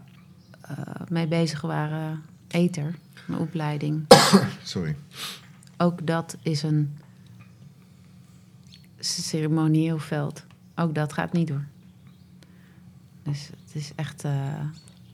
eh, 0.61 0.76
mee 1.09 1.26
bezig 1.28 1.61
waren, 1.61 2.23
ether, 2.49 2.94
een 3.28 3.38
opleiding. 3.38 4.04
Sorry. 4.62 4.97
Ook 5.76 6.07
dat 6.07 6.37
is 6.43 6.62
een 6.62 6.97
ceremonieel 8.99 9.99
veld. 9.99 10.45
Ook 10.75 10.95
dat 10.95 11.12
gaat 11.12 11.33
niet 11.33 11.49
door. 11.49 11.64
Dus 13.23 13.50
het 13.64 13.75
is 13.75 13.93
echt... 13.97 14.25
eh, 14.25 14.61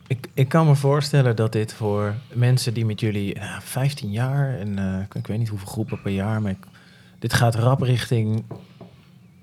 Ik, 0.06 0.28
ik 0.34 0.48
kan 0.48 0.66
me 0.66 0.74
voorstellen 0.74 1.36
dat 1.36 1.52
dit 1.52 1.72
voor 1.72 2.14
mensen 2.34 2.74
die 2.74 2.84
met 2.86 3.00
jullie 3.00 3.34
nou, 3.38 3.62
15 3.62 4.10
jaar 4.10 4.58
en 4.58 4.78
eh, 4.78 5.00
ik, 5.00 5.14
ik 5.14 5.26
weet 5.26 5.38
niet 5.38 5.48
hoeveel 5.48 5.68
groepen 5.68 6.02
per 6.02 6.12
jaar, 6.12 6.42
maar 6.42 6.50
ik- 6.50 6.66
dit 7.18 7.32
gaat 7.32 7.54
rap 7.54 7.80
richting 7.80 8.42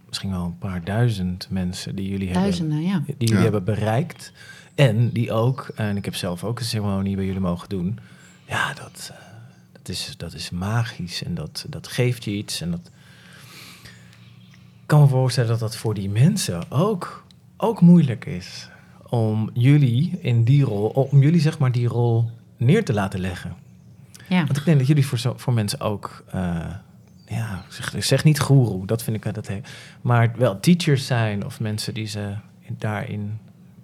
misschien 0.07 0.29
wel 0.31 0.43
een 0.45 0.57
paar 0.57 0.83
duizend 0.83 1.47
mensen 1.49 1.95
die 1.95 2.09
jullie 2.09 2.29
hebben, 2.31 2.81
ja. 2.81 2.99
die 3.05 3.15
jullie 3.17 3.35
Ja. 3.35 3.41
hebben 3.41 3.63
bereikt. 3.63 4.31
En 4.75 5.09
die 5.09 5.31
ook, 5.31 5.71
en 5.75 5.97
ik 5.97 6.05
heb 6.05 6.15
zelf 6.15 6.43
ook 6.43 6.59
een 6.59 6.65
ceremonie 6.65 7.15
bij 7.15 7.25
jullie 7.25 7.39
mogen 7.39 7.69
doen. 7.69 7.99
Ja, 8.47 8.73
dat, 8.73 9.09
eh, 9.13 9.17
dat, 9.71 9.89
is, 9.89 10.13
dat 10.17 10.33
is 10.33 10.49
magisch 10.49 11.23
en 11.23 11.35
dat, 11.35 11.65
dat 11.69 11.87
geeft 11.87 12.23
je 12.23 12.31
iets. 12.31 12.61
En 12.61 12.71
dat... 12.71 12.91
Ik 14.81 14.93
kan 14.93 15.01
me 15.01 15.07
voorstellen 15.07 15.49
dat 15.49 15.59
dat 15.59 15.75
voor 15.77 15.93
die 15.93 16.09
mensen 16.09 16.71
ook, 16.71 17.25
ook 17.57 17.81
moeilijk 17.81 18.25
is. 18.25 18.69
Om 19.09 19.49
jullie 19.53 20.19
in 20.21 20.43
die 20.43 20.63
rol, 20.63 20.87
om 20.89 21.21
jullie 21.21 21.41
zeg 21.41 21.59
maar 21.59 21.71
die 21.71 21.87
rol 21.87 22.31
neer 22.57 22.85
te 22.85 22.93
laten 22.93 23.19
leggen. 23.19 23.55
ja. 24.29 24.45
Want 24.45 24.57
ik 24.57 24.65
denk 24.65 24.77
dat 24.77 24.87
jullie 24.87 25.05
voor, 25.07 25.17
zo, 25.17 25.33
voor 25.37 25.53
mensen 25.53 25.79
ook, 25.79 26.23
eh, 26.31 26.73
ja, 27.27 27.65
zeg, 27.69 27.95
zeg 28.03 28.23
niet 28.23 28.39
goeroe, 28.39 28.85
dat 28.85 29.03
vind 29.03 29.25
ik 29.25 29.33
dat 29.33 29.47
he- 29.47 29.61
maar 30.01 30.33
wel 30.37 30.59
teachers 30.59 31.05
zijn 31.05 31.45
of 31.45 31.59
mensen 31.59 31.93
die 31.93 32.05
ze 32.07 32.35
in- 32.59 32.75
daarin 32.79 33.39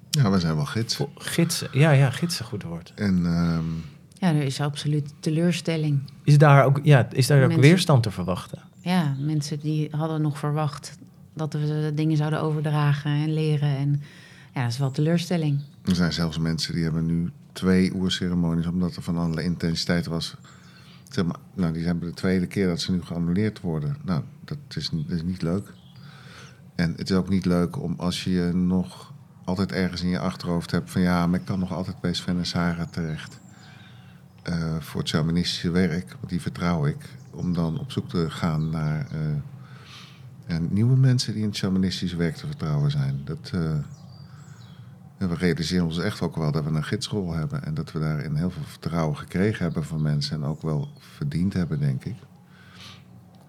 Ja, 0.09 0.31
we 0.31 0.39
zijn 0.39 0.55
wel 0.55 0.65
gids. 0.65 0.99
gidsen. 1.15 1.69
Ja, 1.71 1.91
ja, 1.91 2.09
gidsen 2.09 2.45
goed 2.45 2.63
woord. 2.63 2.91
En 2.95 3.25
ehm, 3.25 3.65
ja, 4.23 4.33
er 4.33 4.43
is 4.43 4.61
absoluut 4.61 5.13
teleurstelling. 5.19 5.99
Is 6.23 6.37
daar 6.37 6.65
ook, 6.65 6.79
ja, 6.83 7.07
is 7.11 7.27
daar 7.27 7.37
ook 7.41 7.47
Mensen- 7.47 7.61
weerstand 7.69 8.03
te 8.03 8.11
verwachten? 8.11 8.61
Ja, 8.79 9.15
mensen 9.19 9.59
die 9.59 9.87
hadden 9.91 10.21
nog 10.21 10.37
verwacht 10.39 10.97
dat 11.33 11.53
we 11.53 11.59
de 11.65 11.91
dingen 11.95 12.17
zouden 12.17 12.41
overdragen 12.41 13.11
en 13.11 13.33
leren. 13.33 13.77
En 13.77 14.01
ja, 14.53 14.61
dat 14.63 14.71
is 14.71 14.77
wel 14.77 14.91
teleurstelling. 14.91 15.61
er 15.85 15.95
zijn 15.95 16.13
zelfs 16.13 16.37
mensen 16.39 16.73
die 16.73 16.83
hebben 16.83 17.05
nu 17.05 17.31
twee 17.53 17.93
oerceremonies, 17.95 18.67
omdat 18.67 18.95
er 18.95 19.01
van 19.01 19.17
allerlei 19.17 19.45
intensiteit 19.45 20.05
was. 20.05 20.35
Zeg 21.09 21.25
maar, 21.25 21.35
nou, 21.53 21.73
die 21.73 21.83
zijn 21.83 21.99
bij 21.99 22.07
de 22.07 22.13
tweede 22.13 22.47
keer 22.47 22.67
dat 22.67 22.81
ze 22.81 22.91
nu 22.91 23.01
geannuleerd 23.01 23.59
worden. 23.61 23.97
Nou, 24.05 24.23
dat 24.45 24.57
is, 24.75 24.91
niet- 24.91 25.07
dat 25.07 25.17
is 25.17 25.23
niet 25.23 25.41
leuk. 25.41 25.73
En 26.75 26.93
het 26.97 27.09
is 27.09 27.15
ook 27.15 27.29
niet 27.29 27.45
leuk 27.45 27.81
om 27.81 27.93
als 27.97 28.23
je 28.23 28.31
je 28.31 28.51
nog 28.53 29.13
altijd 29.45 29.71
ergens 29.71 30.01
in 30.01 30.09
je 30.09 30.19
achterhoofd 30.19 30.71
hebt 30.71 30.91
van 30.91 31.01
ja, 31.01 31.27
maar 31.27 31.39
ik 31.39 31.45
kan 31.45 31.59
nog 31.59 31.73
altijd 31.73 31.99
bij 32.01 32.13
Sven 32.13 32.37
en 32.37 32.45
Sarah 32.45 32.87
terecht. 32.87 33.39
Eh, 34.43 34.75
voor 34.79 34.99
het 34.99 35.09
shamanistische 35.09 35.71
werk, 35.71 36.09
want 36.09 36.29
die 36.29 36.41
vertrouw 36.41 36.85
ik. 36.85 37.09
Om 37.31 37.53
dan 37.53 37.79
op 37.79 37.91
zoek 37.91 38.09
te 38.09 38.29
gaan 38.29 38.69
naar 38.69 39.07
eh, 39.11 40.57
nieuwe 40.69 40.95
mensen 40.95 41.33
die 41.33 41.41
in 41.41 41.47
het 41.47 41.57
shamanistische 41.57 42.15
werk 42.15 42.35
te 42.35 42.47
vertrouwen 42.47 42.91
zijn. 42.91 43.21
Dat, 43.25 43.51
eh, 43.53 43.77
we 45.17 45.35
realiseren 45.35 45.85
ons 45.85 45.97
echt 45.97 46.21
ook 46.21 46.35
wel 46.35 46.51
dat 46.51 46.63
we 46.63 46.69
een 46.69 46.83
gidsrol 46.83 47.33
hebben. 47.33 47.63
En 47.63 47.73
dat 47.73 47.91
we 47.91 47.99
daarin 47.99 48.35
heel 48.35 48.49
veel 48.49 48.63
vertrouwen 48.63 49.17
gekregen 49.17 49.63
hebben 49.63 49.83
van 49.83 50.01
mensen. 50.01 50.35
En 50.35 50.43
ook 50.43 50.61
wel 50.61 50.89
verdiend 50.97 51.53
hebben, 51.53 51.79
denk 51.79 52.05
ik. 52.05 52.15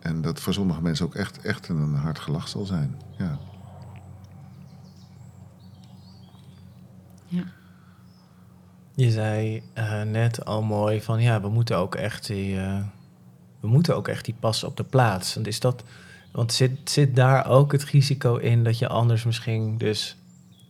En 0.00 0.20
dat 0.20 0.40
voor 0.40 0.52
sommige 0.52 0.82
mensen 0.82 1.06
ook 1.06 1.14
echt, 1.14 1.38
echt 1.38 1.68
een 1.68 1.94
hard 1.94 2.18
gelach 2.18 2.48
zal 2.48 2.64
zijn. 2.64 2.96
Ja. 3.18 3.38
Ja. 7.26 7.44
Je 8.96 9.10
zei 9.10 9.62
eh, 9.72 10.02
net 10.02 10.44
al 10.44 10.62
mooi 10.62 11.02
van 11.02 11.22
ja, 11.22 11.40
we 11.40 11.48
moeten 11.48 11.76
ook 11.76 11.94
echt 11.94 12.26
die, 12.26 12.60
eh, 12.60 12.78
we 13.60 13.68
moeten 13.68 13.96
ook 13.96 14.08
echt 14.08 14.24
die 14.24 14.34
pas 14.40 14.64
op 14.64 14.76
de 14.76 14.84
plaats. 14.84 15.34
Want 15.34 15.46
is 15.46 15.60
dat, 15.60 15.84
want 16.32 16.52
zit, 16.52 16.70
zit 16.84 17.16
daar 17.16 17.48
ook 17.48 17.72
het 17.72 17.84
risico 17.84 18.36
in 18.36 18.64
dat 18.64 18.78
je 18.78 18.88
anders 18.88 19.24
misschien 19.24 19.78
dus 19.78 20.16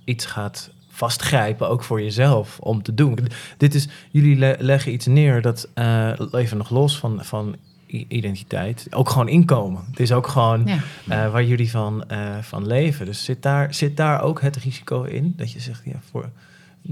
iets 0.05 0.27
gaat 0.27 0.71
vastgrijpen, 0.89 1.69
ook 1.69 1.83
voor 1.83 2.03
jezelf, 2.03 2.59
om 2.61 2.83
te 2.83 2.95
doen? 2.95 3.19
Dit 3.57 3.75
is, 3.75 3.89
jullie 4.11 4.37
le- 4.37 4.57
leggen 4.59 4.93
iets 4.93 5.07
neer 5.07 5.43
dat 5.43 5.69
eh, 5.75 6.11
even 6.33 6.57
nog 6.57 6.71
los 6.71 6.99
van, 6.99 7.25
van 7.25 7.57
identiteit, 7.87 8.87
ook 8.91 9.09
gewoon 9.09 9.29
inkomen. 9.29 9.85
Het 9.91 10.01
is 10.01 10.13
ook 10.13 10.27
gewoon 10.27 10.67
Ja. 11.07 11.31
waar 11.31 11.45
jullie 11.45 11.71
van, 11.71 12.05
van 12.41 12.67
leven. 12.67 13.07
Dus 13.07 13.25
zit 13.25 13.43
daar, 13.43 13.75
zit 13.75 13.97
daar 13.97 14.23
ook 14.23 14.41
het 14.41 14.57
risico 14.57 15.03
in 15.03 15.35
dat 15.37 15.53
je 15.53 15.61
zegt, 15.61 15.83
ja, 15.85 16.01
voor, 16.11 16.31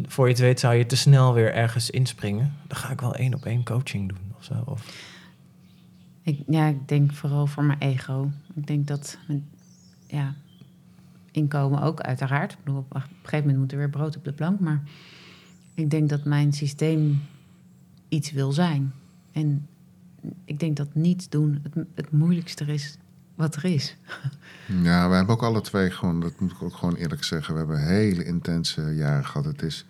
voor 0.03 0.25
je 0.25 0.33
het 0.33 0.41
weet 0.41 0.61
zou 0.61 0.75
je 0.75 0.87
te 0.87 0.97
snel 0.97 1.35
weer 1.35 1.55
ergens 1.55 1.91
inspringen. 1.91 2.55
Dan 2.67 2.77
ga 2.77 2.91
ik 2.91 3.01
wel 3.01 3.15
één 3.15 3.35
op 3.35 3.45
één 3.45 3.65
coaching 3.65 4.09
doen 4.09 4.33
of 4.37 4.45
zo. 4.45 4.63
Of, 4.65 5.11
Ik, 6.23 6.43
ja, 6.47 6.67
ik 6.67 6.89
denk 6.89 7.13
vooral 7.13 7.47
voor 7.47 7.65
mijn 7.65 7.79
ego. 7.79 8.31
Ik 8.55 8.67
denk 8.67 8.87
dat, 8.87 9.19
ja, 10.07 10.35
inkomen 11.31 11.83
ook 11.83 12.01
uiteraard. 12.01 12.53
Ik 12.53 12.59
bedoel, 12.65 12.79
op 12.79 12.95
een 12.95 13.03
gegeven 13.23 13.41
moment 13.41 13.59
moet 13.59 13.73
er 13.73 13.79
weer 13.79 13.91
brood 13.91 14.17
op 14.17 14.25
de 14.25 14.33
plank. 14.33 14.61
Maar 14.61 14.83
ik 15.75 15.91
denk 15.91 16.09
dat 16.09 16.25
mijn 16.25 16.53
systeem 16.53 17.21
iets 18.09 18.33
wil 18.33 18.53
zijn. 18.53 18.93
En 19.33 19.67
ik 20.45 20.61
denk 20.61 20.77
dat 20.77 20.95
niets 20.95 21.29
doen 21.29 21.61
het, 21.63 21.87
het 21.95 22.11
moeilijkste 22.11 22.65
is 22.65 22.99
wat 23.43 23.55
er 23.55 23.65
is. 23.65 23.97
ja, 24.83 25.09
we 25.09 25.15
hebben 25.15 25.35
ook 25.35 25.43
alle 25.43 25.61
twee 25.61 25.91
gewoon, 25.91 26.21
dat 26.21 26.41
moet 26.41 26.53
ik 26.53 26.63
ook 26.63 26.77
gewoon 26.77 26.95
eerlijk 26.95 27.25
zeggen, 27.25 27.53
we 27.53 27.59
hebben 27.59 27.87
hele 27.87 28.25
intense 28.25 28.95
jaren 28.95 29.27
gehad. 29.27 29.45
Het 29.45 29.63
is 29.63 29.87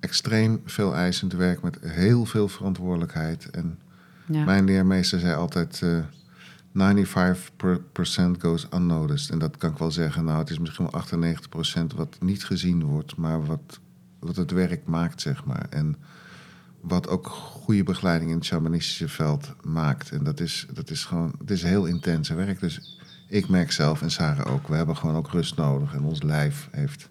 extreem 0.00 0.62
veel 0.64 0.94
eisend 0.94 1.32
werk 1.32 1.62
met 1.62 1.78
heel 1.80 2.24
veel 2.24 2.48
verantwoordelijkheid. 2.48 3.50
En 3.50 3.78
Ja. 4.26 4.44
Mijn 4.44 4.64
leermeester 4.64 5.20
zei 5.20 5.34
altijd: 5.34 5.82
eh 5.82 5.98
95% 6.74 8.40
goes 8.40 8.66
unnoticed. 8.74 9.30
En 9.30 9.38
dat 9.38 9.56
kan 9.56 9.70
ik 9.70 9.78
wel 9.78 9.90
zeggen. 9.90 10.24
Nou, 10.24 10.38
het 10.38 10.50
is 10.50 10.58
misschien 10.58 10.88
wel 10.90 11.02
98% 11.92 11.94
wat 11.96 12.16
niet 12.20 12.44
gezien 12.44 12.84
wordt, 12.84 13.16
maar 13.16 13.44
wat, 13.44 13.80
wat 14.18 14.36
het 14.36 14.50
werk 14.50 14.86
maakt, 14.86 15.20
zeg 15.20 15.44
maar. 15.44 15.66
En 15.70 15.96
wat 16.86 17.08
ook 17.08 17.26
goede 17.26 17.82
begeleiding 17.82 18.30
in 18.30 18.36
het 18.36 18.44
shamanistische 18.46 19.08
veld 19.08 19.54
maakt. 19.62 20.10
En 20.10 20.24
dat 20.24 20.40
is, 20.40 20.66
dat 20.72 20.90
is 20.90 21.04
gewoon, 21.04 21.32
het 21.38 21.50
is 21.50 21.62
heel 21.62 21.84
intense 21.86 22.34
werk. 22.34 22.60
Dus 22.60 22.98
ik 23.28 23.48
merk 23.48 23.72
zelf 23.72 24.02
en 24.02 24.10
Sarah 24.10 24.52
ook, 24.52 24.68
we 24.68 24.74
hebben 24.74 24.96
gewoon 24.96 25.16
ook 25.16 25.30
rust 25.30 25.56
nodig. 25.56 25.94
En 25.94 26.02
ons 26.02 26.22
lijf 26.22 26.68
heeft 26.70 27.08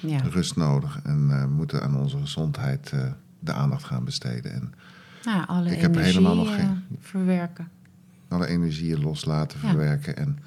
Ja. 0.00 0.18
rust 0.20 0.56
nodig. 0.56 1.00
En 1.04 1.28
eh, 1.30 1.40
we 1.40 1.48
moeten 1.48 1.82
aan 1.82 1.96
onze 1.96 2.18
gezondheid 2.18 2.90
eh, 2.92 3.00
de 3.38 3.52
aandacht 3.52 3.84
gaan 3.84 4.04
besteden. 4.04 4.52
En 4.52 4.72
Nou, 5.24 5.46
alle 5.46 5.70
Ik 5.72 5.80
heb 5.80 5.94
helemaal 5.94 6.34
nog 6.36 6.48
eh, 6.48 6.54
geen- 6.54 6.84
verwerken. 7.00 7.68
alle 8.28 8.46
energieën 8.46 9.00
loslaten, 9.02 9.58
Ja. 9.62 9.68
verwerken. 9.68 10.16
En 10.16 10.38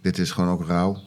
dit 0.00 0.18
is 0.18 0.30
gewoon 0.30 0.50
ook 0.50 0.66
rauw. 0.66 0.98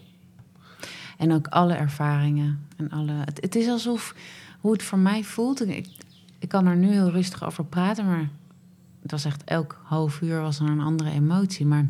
En 1.18 1.32
ook 1.32 1.48
alle 1.48 1.74
ervaringen. 1.74 2.60
En 2.78 2.90
alle, 2.90 3.12
het, 3.12 3.42
het 3.42 3.56
is 3.56 3.68
alsof 3.68 4.16
hoe 4.60 4.72
het 4.72 4.84
voor 4.84 5.00
mij 5.00 5.24
voelt. 5.24 5.68
Ik, 5.68 5.88
ik 6.46 6.52
kan 6.52 6.66
er 6.66 6.76
nu 6.76 6.92
heel 6.92 7.10
rustig 7.10 7.44
over 7.44 7.66
praten, 7.66 8.06
maar 8.06 8.30
het 9.02 9.12
was 9.12 9.26
echt 9.26 9.44
elk 9.44 9.80
half 9.84 10.22
uur 10.22 10.42
was 10.42 10.60
er 10.60 10.68
een 10.68 10.80
andere 10.80 11.10
emotie. 11.10 11.66
Maar 11.66 11.88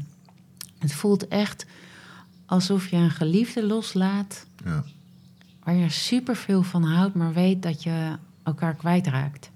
het 0.78 0.94
voelt 0.94 1.28
echt 1.28 1.66
alsof 2.46 2.88
je 2.88 2.96
een 2.96 3.12
geliefde 3.12 3.66
loslaat 3.66 4.46
Ja. 4.64 4.84
waar 5.64 5.76
je 5.76 5.90
superveel 5.90 6.64
van 6.64 6.84
houdt, 6.84 7.16
maar 7.16 7.34
weet 7.34 7.64
dat 7.64 7.84
je 7.84 8.16
elkaar 8.44 8.76
kwijtraakt. 8.76 9.52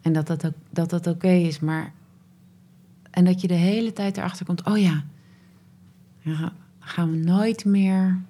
En 0.00 0.12
dat 0.12 0.26
dat, 0.26 0.46
ook, 0.46 0.54
dat, 0.70 0.90
dat 0.90 1.06
oké 1.06 1.30
is, 1.30 1.60
maar. 1.60 1.92
En 3.10 3.24
dat 3.24 3.40
je 3.40 3.46
de 3.48 3.54
hele 3.54 3.92
tijd 3.92 4.16
erachter 4.16 4.46
komt: 4.46 4.62
oh 4.64 4.78
ja, 4.78 5.04
gaan 6.78 7.10
we 7.10 7.16
nooit 7.16 7.64
meer 7.64 8.20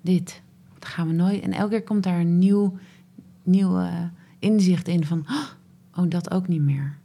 dit. 0.00 0.42
Gaan 0.78 1.06
we 1.06 1.12
nooit. 1.12 1.42
En 1.42 1.52
elke 1.52 1.70
keer 1.70 1.82
komt 1.82 2.02
daar 2.02 2.20
een 2.20 2.38
nieuw, 2.38 2.78
nieuw 3.42 3.78
inzicht 4.40 4.88
in 4.88 5.04
van: 5.04 5.26
oh, 5.94 6.04
dat 6.08 6.30
ook 6.30 6.48
niet 6.48 6.62
meer. 6.62 6.98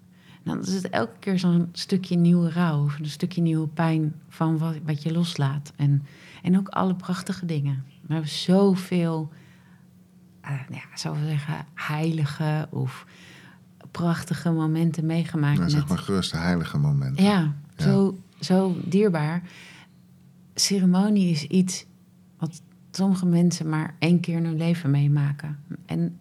Dan 0.44 0.62
is 0.62 0.74
het 0.74 0.90
elke 0.90 1.20
keer 1.20 1.40
zo'n 1.40 1.70
stukje 1.72 2.16
nieuwe 2.16 2.50
rouw, 2.50 2.84
of 2.84 3.00
een 3.00 3.06
stukje 3.06 3.42
nieuwe 3.42 3.68
pijn 3.68 4.14
van 4.30 4.58
wat, 4.58 4.76
wat 4.86 5.04
je 5.04 5.12
loslaat. 5.12 5.74
En, 5.76 6.04
en 6.44 6.58
ook 6.58 6.68
alle 6.68 6.96
prachtige 6.96 7.46
dingen. 7.46 7.84
We 8.02 8.14
hebben 8.14 8.32
zoveel, 8.32 9.30
eh 10.42 10.52
ja, 10.70 10.82
zou 10.94 11.18
ik 11.18 11.24
zeggen, 11.28 11.66
heilige 11.74 12.68
of 12.70 13.06
prachtige 13.92 14.52
momenten 14.52 15.06
meegemaakt. 15.06 15.58
Nou, 15.58 15.70
zeg 15.70 15.88
maar 15.88 15.98
gerust 15.98 16.32
heilige 16.32 16.78
momenten. 16.78 17.24
ja, 17.24 17.56
Zo, 17.78 18.18
zo 18.40 18.76
dierbaar. 18.84 19.44
Ceremonie 20.54 21.32
is 21.32 21.44
iets 21.44 21.86
wat 22.38 22.62
sommige 22.92 23.26
mensen 23.26 23.70
maar 23.70 23.96
één 24.00 24.20
keer 24.20 24.38
in 24.38 24.46
hun 24.46 24.58
leven 24.58 24.92
meemaken. 24.92 25.60
En 25.86 26.20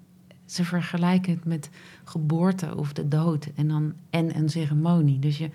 ze 0.54 0.64
vergelijken 0.64 1.32
het 1.32 1.44
met 1.44 1.70
geboorte 2.04 2.76
of 2.76 2.92
de 2.92 3.08
dood 3.08 3.48
en 3.54 3.68
dan 3.68 3.92
en 4.10 4.36
een 4.36 4.48
ceremonie. 4.48 5.18
Dus 5.18 5.38
je, 5.38 5.50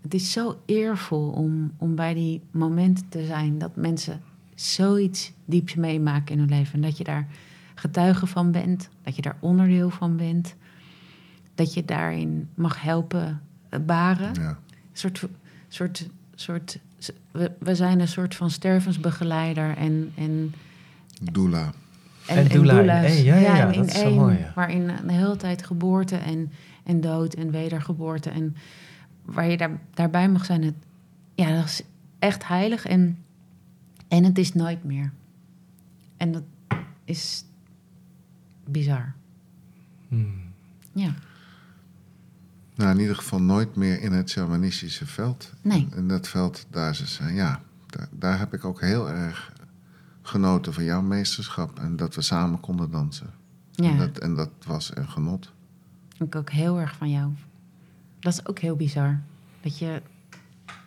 het 0.00 0.14
is 0.14 0.32
zo 0.32 0.60
eervol 0.66 1.30
om, 1.30 1.72
om 1.76 1.94
bij 1.94 2.14
die 2.14 2.40
momenten 2.50 3.08
te 3.08 3.26
zijn 3.26 3.58
dat 3.58 3.76
mensen 3.76 4.20
zoiets 4.54 5.32
dieps 5.44 5.74
meemaken 5.74 6.34
in 6.34 6.38
hun 6.38 6.48
leven. 6.48 6.74
En 6.74 6.80
dat 6.80 6.98
je 6.98 7.04
daar 7.04 7.28
getuige 7.74 8.26
van 8.26 8.50
bent, 8.50 8.88
dat 9.02 9.16
je 9.16 9.22
daar 9.22 9.36
onderdeel 9.40 9.90
van 9.90 10.16
bent, 10.16 10.54
dat 11.54 11.74
je 11.74 11.84
daarin 11.84 12.48
mag 12.54 12.82
helpen 12.82 13.40
baren 13.86 14.34
Ja. 14.34 14.58
soort, 14.92 15.24
soort, 15.68 16.08
soort, 16.34 16.80
we, 17.30 17.52
we 17.58 17.74
zijn 17.74 18.00
een 18.00 18.08
soort 18.08 18.34
van 18.34 18.50
stervensbegeleider 18.50 19.76
en, 19.76 20.12
en, 20.14 20.54
Doula. 21.32 21.72
En 22.28 22.48
doula 22.48 22.72
in 22.72 22.76
doula's. 22.76 23.20
ja, 23.20 23.36
ja, 23.36 23.56
ja, 23.56 23.70
in 23.70 23.80
dat 23.80 23.86
is 23.86 23.98
zo 23.98 24.04
één, 24.06 24.14
mooi, 24.14 24.38
ja. 24.38 24.52
Waarin 24.54 24.90
de 25.06 25.12
hele 25.12 25.36
tijd 25.36 25.66
geboorte 25.66 26.16
en, 26.16 26.52
en 26.84 27.00
dood 27.00 27.34
en 27.34 27.50
wedergeboorte. 27.50 28.30
En 28.30 28.56
waar 29.24 29.50
je 29.50 29.56
daar, 29.56 29.80
daarbij 29.94 30.28
mag 30.28 30.44
zijn. 30.44 30.62
Het, 30.62 30.74
ja, 31.34 31.54
dat 31.54 31.64
is 31.64 31.82
echt 32.18 32.48
heilig 32.48 32.86
en, 32.86 33.18
en 34.08 34.24
het 34.24 34.38
is 34.38 34.54
nooit 34.54 34.84
meer. 34.84 35.12
En 36.16 36.32
dat 36.32 36.42
is 37.04 37.44
bizar. 38.64 39.14
Hmm. 40.08 40.46
Ja, 40.92 41.14
Nou, 42.74 42.90
in 42.90 43.00
ieder 43.00 43.16
geval 43.16 43.42
nooit 43.42 43.76
meer 43.76 44.00
in 44.00 44.12
het 44.12 44.30
shamanistische 44.30 45.06
veld. 45.06 45.52
Nee. 45.62 45.88
In 45.96 46.08
dat 46.08 46.28
veld, 46.28 46.66
daar 46.70 46.94
ze 46.94 47.06
zijn, 47.06 47.34
ja, 47.34 47.60
daar, 47.86 48.08
daar 48.10 48.38
heb 48.38 48.54
ik 48.54 48.64
ook 48.64 48.80
heel 48.80 49.10
erg 49.10 49.52
genoten 50.28 50.74
van 50.74 50.84
jouw 50.84 51.02
meesterschap. 51.02 51.78
En 51.78 51.96
dat 51.96 52.14
we 52.14 52.22
samen 52.22 52.60
konden 52.60 52.90
dansen. 52.90 53.30
ja. 53.70 53.90
En, 53.90 53.96
dat, 53.98 54.18
en 54.18 54.34
dat 54.34 54.50
was 54.66 54.96
een 54.96 55.08
genot. 55.08 55.52
Ik 56.18 56.34
ook 56.34 56.50
heel 56.50 56.78
erg 56.78 56.96
van 56.96 57.10
jou. 57.10 57.32
Dat 58.20 58.32
is 58.32 58.46
ook 58.46 58.58
heel 58.58 58.76
bizar. 58.76 59.20
Dat 59.60 59.78
je, 59.78 60.02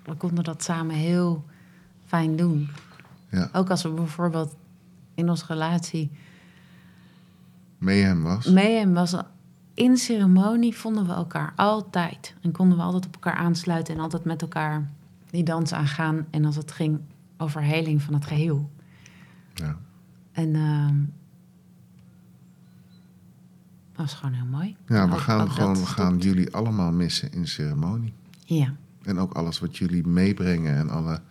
we 0.05 0.13
konden 0.15 0.43
dat 0.43 0.63
samen 0.63 0.95
heel 0.95 1.45
fijn 2.05 2.35
doen. 2.35 2.69
Ja, 3.29 3.49
Ook 3.53 3.69
als 3.69 3.83
we 3.83 3.89
bijvoorbeeld 3.89 4.55
in 5.13 5.29
onze 5.29 5.45
relatie 5.47 6.11
mee 7.77 8.03
hem 8.03 8.23
was. 8.23 8.45
en 8.45 8.93
was 8.93 9.15
in 9.73 9.97
ceremonie 9.97 10.75
vonden 10.75 11.05
we 11.07 11.13
elkaar 11.13 11.53
altijd 11.55 12.35
en 12.41 12.51
konden 12.51 12.77
we 12.77 12.83
altijd 12.83 13.05
op 13.05 13.13
elkaar 13.13 13.35
aansluiten 13.35 13.95
en 13.95 13.99
altijd 14.01 14.23
met 14.23 14.41
elkaar 14.41 14.89
die 15.29 15.43
dans 15.43 15.73
aangaan. 15.73 16.25
En 16.29 16.45
als 16.45 16.55
het 16.55 16.71
ging 16.71 16.99
over 17.37 17.61
heling 17.61 18.01
van 18.01 18.13
het 18.13 18.25
geheel. 18.25 18.69
Ja. 19.61 19.77
En 20.31 20.55
ehm, 20.55 20.95
dat 23.91 24.05
was 24.05 24.13
gewoon 24.13 24.33
heel 24.33 24.45
mooi. 24.45 24.75
Ja, 24.87 25.07
we 25.07 25.13
Ook- 25.13 25.19
gaan 25.19 25.41
ook 25.41 25.49
gewoon, 25.51 25.75
we 25.75 25.85
gaan 25.85 26.17
jullie 26.17 26.53
allemaal 26.55 26.91
missen 26.91 27.31
in 27.31 27.47
ceremonie. 27.47 28.13
Ja, 28.45 28.73
En 29.03 29.17
ook 29.19 29.33
alles 29.33 29.59
wat 29.59 29.77
jullie 29.77 30.07
meebrengen 30.07 30.75
en 30.77 30.89
alle 30.89 31.21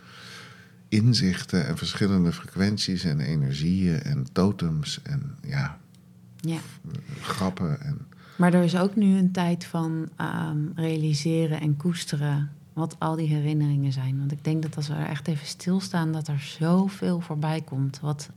inzichten 0.88 1.66
en 1.66 1.76
verschillende 1.78 2.32
frequenties 2.32 3.04
en 3.04 3.20
energieën 3.20 4.00
en 4.02 4.26
totems 4.32 5.02
en 5.02 5.34
ja, 5.46 5.78
ja. 6.36 6.58
grappen. 7.20 7.80
En, 7.80 7.98
Maar 8.36 8.54
er 8.54 8.62
is 8.62 8.76
ook 8.76 8.96
nu 8.96 9.16
een 9.18 9.32
tijd 9.32 9.64
van 9.64 10.08
ehm, 10.16 10.58
realiseren 10.74 11.60
en 11.60 11.76
koesteren 11.76 12.50
wat 12.72 12.96
al 12.98 13.16
die 13.16 13.28
herinneringen 13.28 13.92
zijn. 13.92 14.18
Want 14.18 14.32
ik 14.32 14.44
denk 14.44 14.62
dat 14.62 14.76
als 14.76 14.88
we 14.88 14.94
er 14.94 15.06
echt 15.08 15.28
even 15.28 15.46
stilstaan, 15.46 16.12
dat 16.12 16.28
er 16.28 16.38
zoveel 16.40 17.20
voorbij 17.20 17.60
komt. 17.60 18.00
Wat, 18.00 18.30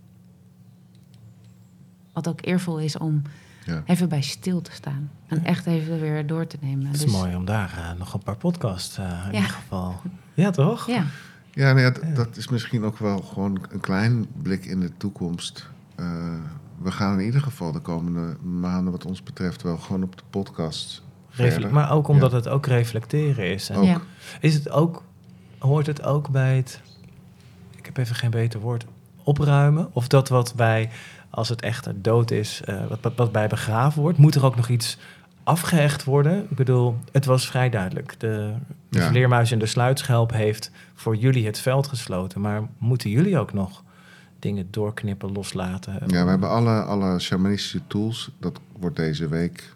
wat 2.14 2.28
ook 2.28 2.46
eervol 2.46 2.80
is 2.80 2.98
om 2.98 3.22
ja. 3.66 3.84
even 3.86 4.10
bij 4.10 4.22
stil 4.22 4.62
te 4.62 4.72
staan. 4.72 5.12
En 5.28 5.44
echt 5.46 5.66
even 5.66 6.00
weer 6.00 6.28
door 6.28 6.48
te 6.48 6.58
nemen. 6.62 6.86
Het 6.86 6.96
is 6.96 7.02
Dus- 7.02 7.12
mooi 7.12 7.36
om 7.36 7.46
daar 7.46 7.78
eh, 7.78 8.00
nog 8.00 8.14
een 8.14 8.24
paar 8.24 8.38
podcasts 8.38 8.98
eh, 8.98 9.04
in 9.06 9.12
Ja. 9.12 9.26
ieder 9.32 9.50
geval. 9.50 10.02
Ja, 10.34 10.50
toch? 10.52 10.88
Ja, 10.88 11.06
Ja, 11.52 11.74
nou 11.74 11.80
ja, 11.80 11.92
d- 11.92 12.16
dat 12.16 12.38
is 12.38 12.48
misschien 12.48 12.84
ook 12.84 12.98
wel 12.98 13.20
gewoon 13.20 13.66
een 13.70 13.80
klein 13.80 14.26
blik 14.42 14.66
in 14.66 14.80
de 14.80 14.92
toekomst. 14.98 15.70
Eh, 15.96 16.34
we 16.82 16.92
gaan 16.92 17.20
in 17.20 17.26
ieder 17.26 17.42
geval 17.42 17.72
de 17.72 17.80
komende 17.80 18.38
maanden, 18.42 18.92
wat 18.92 19.06
ons 19.06 19.24
betreft, 19.24 19.62
wel 19.62 19.78
gewoon 19.78 20.04
op 20.04 20.18
de 20.18 20.24
podcast. 20.30 21.04
Verder. 21.34 21.74
maar 21.74 21.92
ook 21.92 22.08
omdat 22.08 22.32
Ja. 22.32 22.38
het 22.38 22.48
ook 22.48 22.66
reflecteren 22.66 23.52
is. 23.52 23.70
En 23.70 23.78
Ook. 23.78 24.06
Is 24.40 24.54
het 24.54 24.70
ook, 24.70 25.04
hoort 25.58 25.88
het 25.88 26.04
ook 26.04 26.30
bij 26.30 26.56
het, 26.56 26.82
ik 27.76 27.86
heb 27.86 27.98
even 27.98 28.16
geen 28.16 28.30
beter 28.30 28.60
woord, 28.60 28.86
opruimen? 29.24 29.90
Of 29.94 30.08
dat 30.08 30.30
wat 30.30 30.54
bij, 30.56 30.90
als 31.30 31.50
het 31.50 31.62
echt 31.62 31.90
dood 31.96 32.32
is, 32.32 32.62
eh, 32.66 32.88
wat, 32.88 33.00
wat, 33.02 33.14
wat 33.16 33.32
bij 33.32 33.48
begraven 33.48 34.02
wordt, 34.02 34.18
moet 34.18 34.36
er 34.36 34.46
ook 34.46 34.56
nog 34.56 34.70
iets 34.70 34.98
afgehecht 35.44 36.04
worden? 36.04 36.44
Ik 36.50 36.56
bedoel, 36.56 36.96
het 37.12 37.26
was 37.26 37.48
vrij 37.48 37.70
duidelijk. 37.70 38.16
De, 38.20 38.54
de 38.90 39.00
Ja. 39.00 39.08
vleermuis 39.08 39.52
in 39.52 39.60
de 39.60 39.66
sluitschelp 39.66 40.32
heeft 40.32 40.72
voor 40.96 41.16
jullie 41.16 41.46
het 41.46 41.60
veld 41.60 41.88
gesloten. 41.88 42.42
Maar 42.42 42.62
moeten 42.78 43.10
jullie 43.10 43.38
ook 43.40 43.54
nog 43.54 43.84
dingen 44.40 44.68
doorknippen, 44.72 45.32
loslaten? 45.32 45.94
Ja, 46.08 46.24
we 46.24 46.30
hebben 46.30 46.50
alle, 46.50 46.82
alle 46.84 47.20
shamanistische 47.20 47.82
tools. 47.88 48.32
Dat 48.40 48.60
wordt 48.80 48.96
deze 48.96 49.28
week 49.28 49.74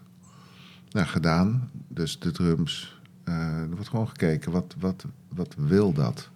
nou, 0.97 1.07
gedaan. 1.09 1.69
Dus 1.87 2.19
de 2.19 2.31
drums. 2.31 2.99
eh, 3.23 3.59
er 3.61 3.69
wordt 3.69 3.87
gewoon 3.89 4.07
gekeken, 4.07 4.51
wat, 4.51 4.75
wat, 4.79 5.05
wat 5.29 5.55
wil 5.57 5.93
dat? 5.93 6.29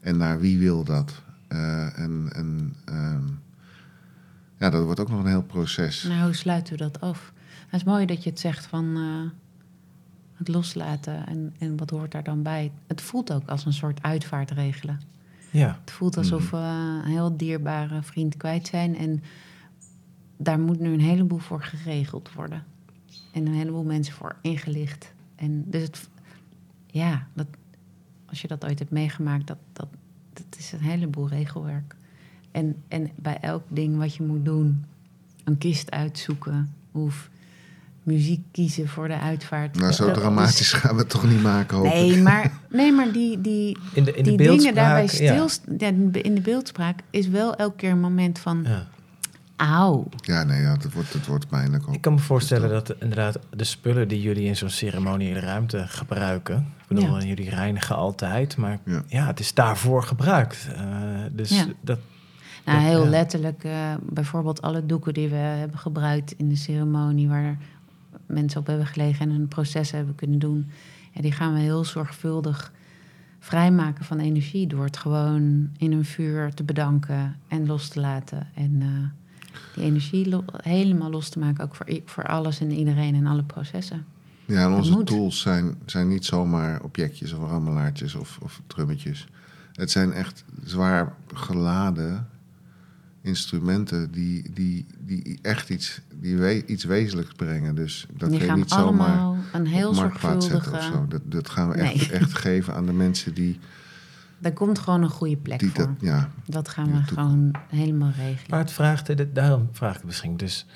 En 0.00 0.16
naar 0.16 0.40
wie 0.40 0.58
wil 0.58 0.84
dat? 0.84 1.22
Eh, 1.48 1.98
en 1.98 2.28
en 2.32 2.74
ehm, 2.84 3.22
ja, 4.58 4.70
dat 4.70 4.84
wordt 4.84 5.00
ook 5.00 5.10
nog 5.10 5.20
een 5.20 5.26
heel 5.26 5.42
proces. 5.42 6.02
Nou, 6.02 6.22
hoe 6.24 6.32
sluiten 6.34 6.72
we 6.72 6.78
dat 6.78 7.00
af? 7.00 7.32
Het 7.66 7.80
is 7.80 7.84
mooi 7.86 8.06
dat 8.06 8.24
je 8.24 8.30
het 8.30 8.40
zegt 8.40 8.66
van 8.66 8.96
eh, 8.96 9.30
het 10.34 10.48
loslaten 10.48 11.26
en, 11.26 11.54
en 11.58 11.76
wat 11.76 11.90
hoort 11.90 12.12
daar 12.12 12.24
dan 12.24 12.42
bij. 12.42 12.72
Het 12.86 13.00
voelt 13.00 13.32
ook 13.32 13.48
als 13.48 13.64
een 13.64 13.72
soort 13.72 14.02
uitvaart 14.02 14.50
regelen. 14.50 15.00
Ja, 15.50 15.78
Het 15.80 15.90
voelt 15.90 16.16
alsof 16.16 16.50
we 16.50 16.56
een 16.56 17.10
heel 17.10 17.36
dierbare 17.36 18.02
vriend 18.02 18.36
kwijt 18.36 18.66
zijn. 18.66 18.96
En 18.96 19.22
daar 20.36 20.60
moet 20.60 20.80
nu 20.80 20.92
een 20.92 21.00
heleboel 21.00 21.38
voor 21.38 21.62
geregeld 21.62 22.32
worden. 22.32 22.64
En 23.34 23.46
een 23.46 23.54
heleboel 23.54 23.84
mensen 23.84 24.14
voor 24.14 24.36
ingelicht. 24.40 25.12
En 25.36 25.64
dus 25.66 25.82
het, 25.82 26.08
ja, 26.86 27.26
dat, 27.32 27.46
als 28.26 28.40
je 28.40 28.48
dat 28.48 28.64
ooit 28.64 28.78
hebt 28.78 28.90
meegemaakt, 28.90 29.46
dat, 29.46 29.58
dat, 29.72 29.88
dat 30.32 30.46
is 30.58 30.72
een 30.72 30.80
heleboel 30.80 31.28
regelwerk. 31.28 31.96
En, 32.50 32.76
en 32.88 33.10
bij 33.14 33.38
elk 33.40 33.62
ding 33.68 33.98
wat 33.98 34.14
je 34.14 34.22
moet 34.22 34.44
doen, 34.44 34.84
een 35.44 35.58
kist 35.58 35.90
uitzoeken 35.90 36.74
of 36.92 37.30
muziek 38.02 38.42
kiezen 38.50 38.88
voor 38.88 39.08
de 39.08 39.18
uitvaart. 39.18 39.78
Nou, 39.78 39.92
zo 39.92 40.10
dramatisch 40.10 40.72
gaan 40.72 40.94
we 40.94 41.00
het 41.00 41.10
toch 41.10 41.28
niet 41.28 41.42
maken, 41.42 41.76
hoop 41.76 41.86
ik. 41.86 41.92
Nee, 41.92 42.22
maar, 42.22 42.52
nee, 42.70 42.92
maar 42.92 43.12
die, 43.12 43.40
die, 43.40 43.78
In 43.92 44.04
de, 44.04 44.14
in 44.14 44.24
de 44.24 44.34
die 44.34 44.48
dingen 44.48 44.74
daarbij 44.74 45.02
ja. 45.02 45.48
stil... 45.48 45.76
Ja. 45.78 45.86
in 46.12 46.34
de 46.34 46.40
beeldspraak 46.40 47.00
is 47.10 47.28
wel 47.28 47.54
elke 47.54 47.76
keer 47.76 47.90
een 47.90 48.00
moment 48.00 48.38
van... 48.38 48.62
Ja. 48.62 48.86
Auw. 49.56 50.08
Ja, 50.16 50.42
nee, 50.42 50.60
ja, 50.62 50.72
het, 50.72 50.92
wordt, 50.92 51.12
het 51.12 51.26
wordt 51.26 51.48
pijnlijk 51.48 51.88
ook. 51.88 51.94
Ik 51.94 52.00
kan 52.00 52.12
me 52.12 52.18
voorstellen 52.18 52.68
dat 52.68 52.94
inderdaad 53.00 53.38
de 53.56 53.64
spullen 53.64 54.08
die 54.08 54.20
jullie 54.22 54.44
in 54.46 54.56
zo'n 54.56 54.70
ceremoniële 54.70 55.40
ruimte 55.40 55.84
gebruiken. 55.88 56.56
Ik 56.80 56.88
bedoel, 56.88 57.18
Ja. 57.20 57.26
jullie 57.26 57.50
reinigen 57.50 57.96
altijd, 57.96 58.56
maar 58.56 58.78
ja. 58.84 59.02
Ja. 59.06 59.26
het 59.26 59.40
is 59.40 59.54
daarvoor 59.54 60.02
gebruikt. 60.02 60.68
Eh, 60.76 60.82
dus 61.32 61.50
Ja. 61.50 61.64
dat, 61.80 61.98
Nou, 62.64 62.78
Dat- 62.78 62.86
heel 62.88 63.04
ja. 63.04 63.10
letterlijk. 63.10 63.64
eh, 63.64 63.94
bijvoorbeeld 64.02 64.62
alle 64.62 64.86
doeken 64.86 65.14
die 65.14 65.28
we 65.28 65.34
hebben 65.36 65.78
gebruikt 65.78 66.32
in 66.32 66.48
de 66.48 66.56
ceremonie... 66.56 67.28
waar 67.28 67.58
mensen 68.26 68.60
op 68.60 68.66
hebben 68.66 68.86
gelegen 68.86 69.28
en 69.28 69.34
hun 69.36 69.48
processen 69.48 69.96
hebben 69.96 70.14
kunnen 70.14 70.38
doen... 70.38 70.70
Ja, 71.12 71.20
die 71.22 71.32
gaan 71.32 71.52
we 71.54 71.60
heel 71.60 71.84
zorgvuldig 71.84 72.72
vrijmaken 73.38 74.04
van 74.04 74.18
energie... 74.18 74.66
door 74.66 74.84
het 74.84 74.96
gewoon 74.96 75.70
in 75.76 75.92
een 75.92 76.04
vuur 76.04 76.54
te 76.54 76.62
bedanken 76.64 77.36
en 77.48 77.66
los 77.66 77.88
te 77.88 78.00
laten. 78.00 78.46
En 78.54 78.76
eh, 78.80 78.88
die 79.74 79.84
energie 79.84 80.28
lo- 80.28 80.44
helemaal 80.62 81.10
los 81.10 81.28
te 81.28 81.38
maken... 81.38 81.64
ook 81.64 81.74
voor, 81.74 81.86
voor 82.04 82.26
alles 82.26 82.60
en 82.60 82.70
iedereen 82.72 83.14
en 83.14 83.26
alle 83.26 83.42
processen. 83.44 84.04
Ja, 84.46 84.62
en 84.64 84.72
onze 84.72 84.90
moet. 84.92 85.06
tools 85.06 85.40
zijn, 85.40 85.74
zijn 85.86 86.08
niet 86.08 86.24
zomaar 86.24 86.82
objectjes 86.82 87.32
of 87.32 87.48
rammelaartjes 87.50 88.14
of, 88.14 88.38
of 88.42 88.60
trummetjes. 88.66 89.26
Het 89.72 89.90
zijn 89.90 90.12
echt 90.12 90.44
zwaar 90.64 91.14
geladen 91.34 92.28
instrumenten 93.20 94.10
die, 94.10 94.50
die, 94.54 94.86
die 94.98 95.38
echt 95.42 95.70
iets, 95.70 96.00
die 96.20 96.36
we, 96.36 96.66
iets 96.66 96.84
wezenlijks 96.84 97.32
brengen. 97.32 97.74
Dus 97.74 98.06
dat 98.16 98.30
die 98.30 98.38
je 98.40 98.44
gaan 98.44 98.58
niet 98.58 98.70
zomaar 98.70 99.36
een 99.52 99.66
heel 99.66 99.88
op 99.88 99.94
marktplaats 99.94 100.46
zetten 100.46 100.72
of 100.72 100.82
zo. 100.82 101.06
Dat, 101.08 101.20
dat 101.24 101.50
gaan 101.50 101.68
we 101.68 101.74
echt, 101.74 101.94
Nee. 101.94 102.18
echt 102.18 102.34
geven 102.34 102.74
aan 102.74 102.86
de 102.86 102.92
mensen 102.92 103.34
die, 103.34 103.58
Daar 104.44 104.52
komt 104.52 104.78
gewoon 104.78 105.02
een 105.02 105.10
goede 105.10 105.36
plek 105.36 105.58
die 105.58 105.70
voor. 105.70 105.86
dat... 105.86 105.94
Ja, 106.00 106.28
Dat 106.46 106.68
gaan 106.68 106.92
we 106.92 107.02
gewoon 107.14 107.54
helemaal 107.68 108.10
regelen. 108.10 108.46
maar 108.50 108.58
het 108.58 108.72
vraagt, 108.72 109.34
daarom 109.34 109.68
vraag 109.72 109.90
ik 109.90 109.96
het 109.96 110.04
misschien. 110.06 110.36
Dus 110.36 110.66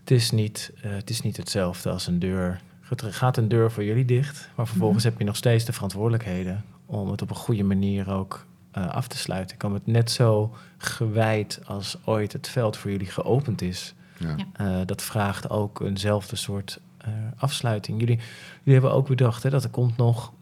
het 0.00 0.10
is 0.10 0.30
niet, 0.30 0.72
eh, 0.82 0.90
het 0.92 1.10
is 1.10 1.20
niet 1.20 1.36
hetzelfde 1.36 1.90
als 1.90 2.06
een 2.06 2.18
deur. 2.18 2.60
Het 2.80 3.02
gaat 3.02 3.36
een 3.36 3.48
deur 3.48 3.70
voor 3.72 3.84
jullie 3.84 4.04
dicht, 4.04 4.48
maar 4.56 4.66
vervolgens 4.66 5.02
Mhm. 5.02 5.10
heb 5.12 5.18
je 5.20 5.26
nog 5.26 5.36
steeds 5.36 5.64
de 5.64 5.72
verantwoordelijkheden 5.72 6.64
om 6.86 7.10
het 7.10 7.22
op 7.22 7.30
een 7.30 7.36
goede 7.36 7.62
manier 7.62 8.10
ook 8.10 8.46
eh, 8.70 8.88
af 8.88 9.08
te 9.08 9.16
sluiten. 9.18 9.52
Ik 9.52 9.58
kan 9.58 9.74
het 9.74 9.86
net 9.86 10.10
zo 10.10 10.54
gewijd 10.78 11.60
als 11.64 11.96
ooit 12.04 12.32
het 12.32 12.48
veld 12.48 12.76
voor 12.76 12.90
jullie 12.90 13.06
geopend 13.06 13.62
is. 13.62 13.94
ja. 14.18 14.34
Ja. 14.36 14.80
Eh, 14.80 14.86
dat 14.86 15.02
vraagt 15.02 15.50
ook 15.50 15.80
eenzelfde 15.80 16.36
soort 16.36 16.80
eh, 16.98 17.08
afsluiting. 17.36 18.00
Jullie, 18.00 18.16
jullie 18.62 18.72
hebben 18.80 18.92
ook 18.92 19.08
bedacht 19.08 19.42
hè, 19.42 19.50
dat 19.50 19.64
er 19.64 19.70
komt 19.70 19.96
nog 19.96 20.32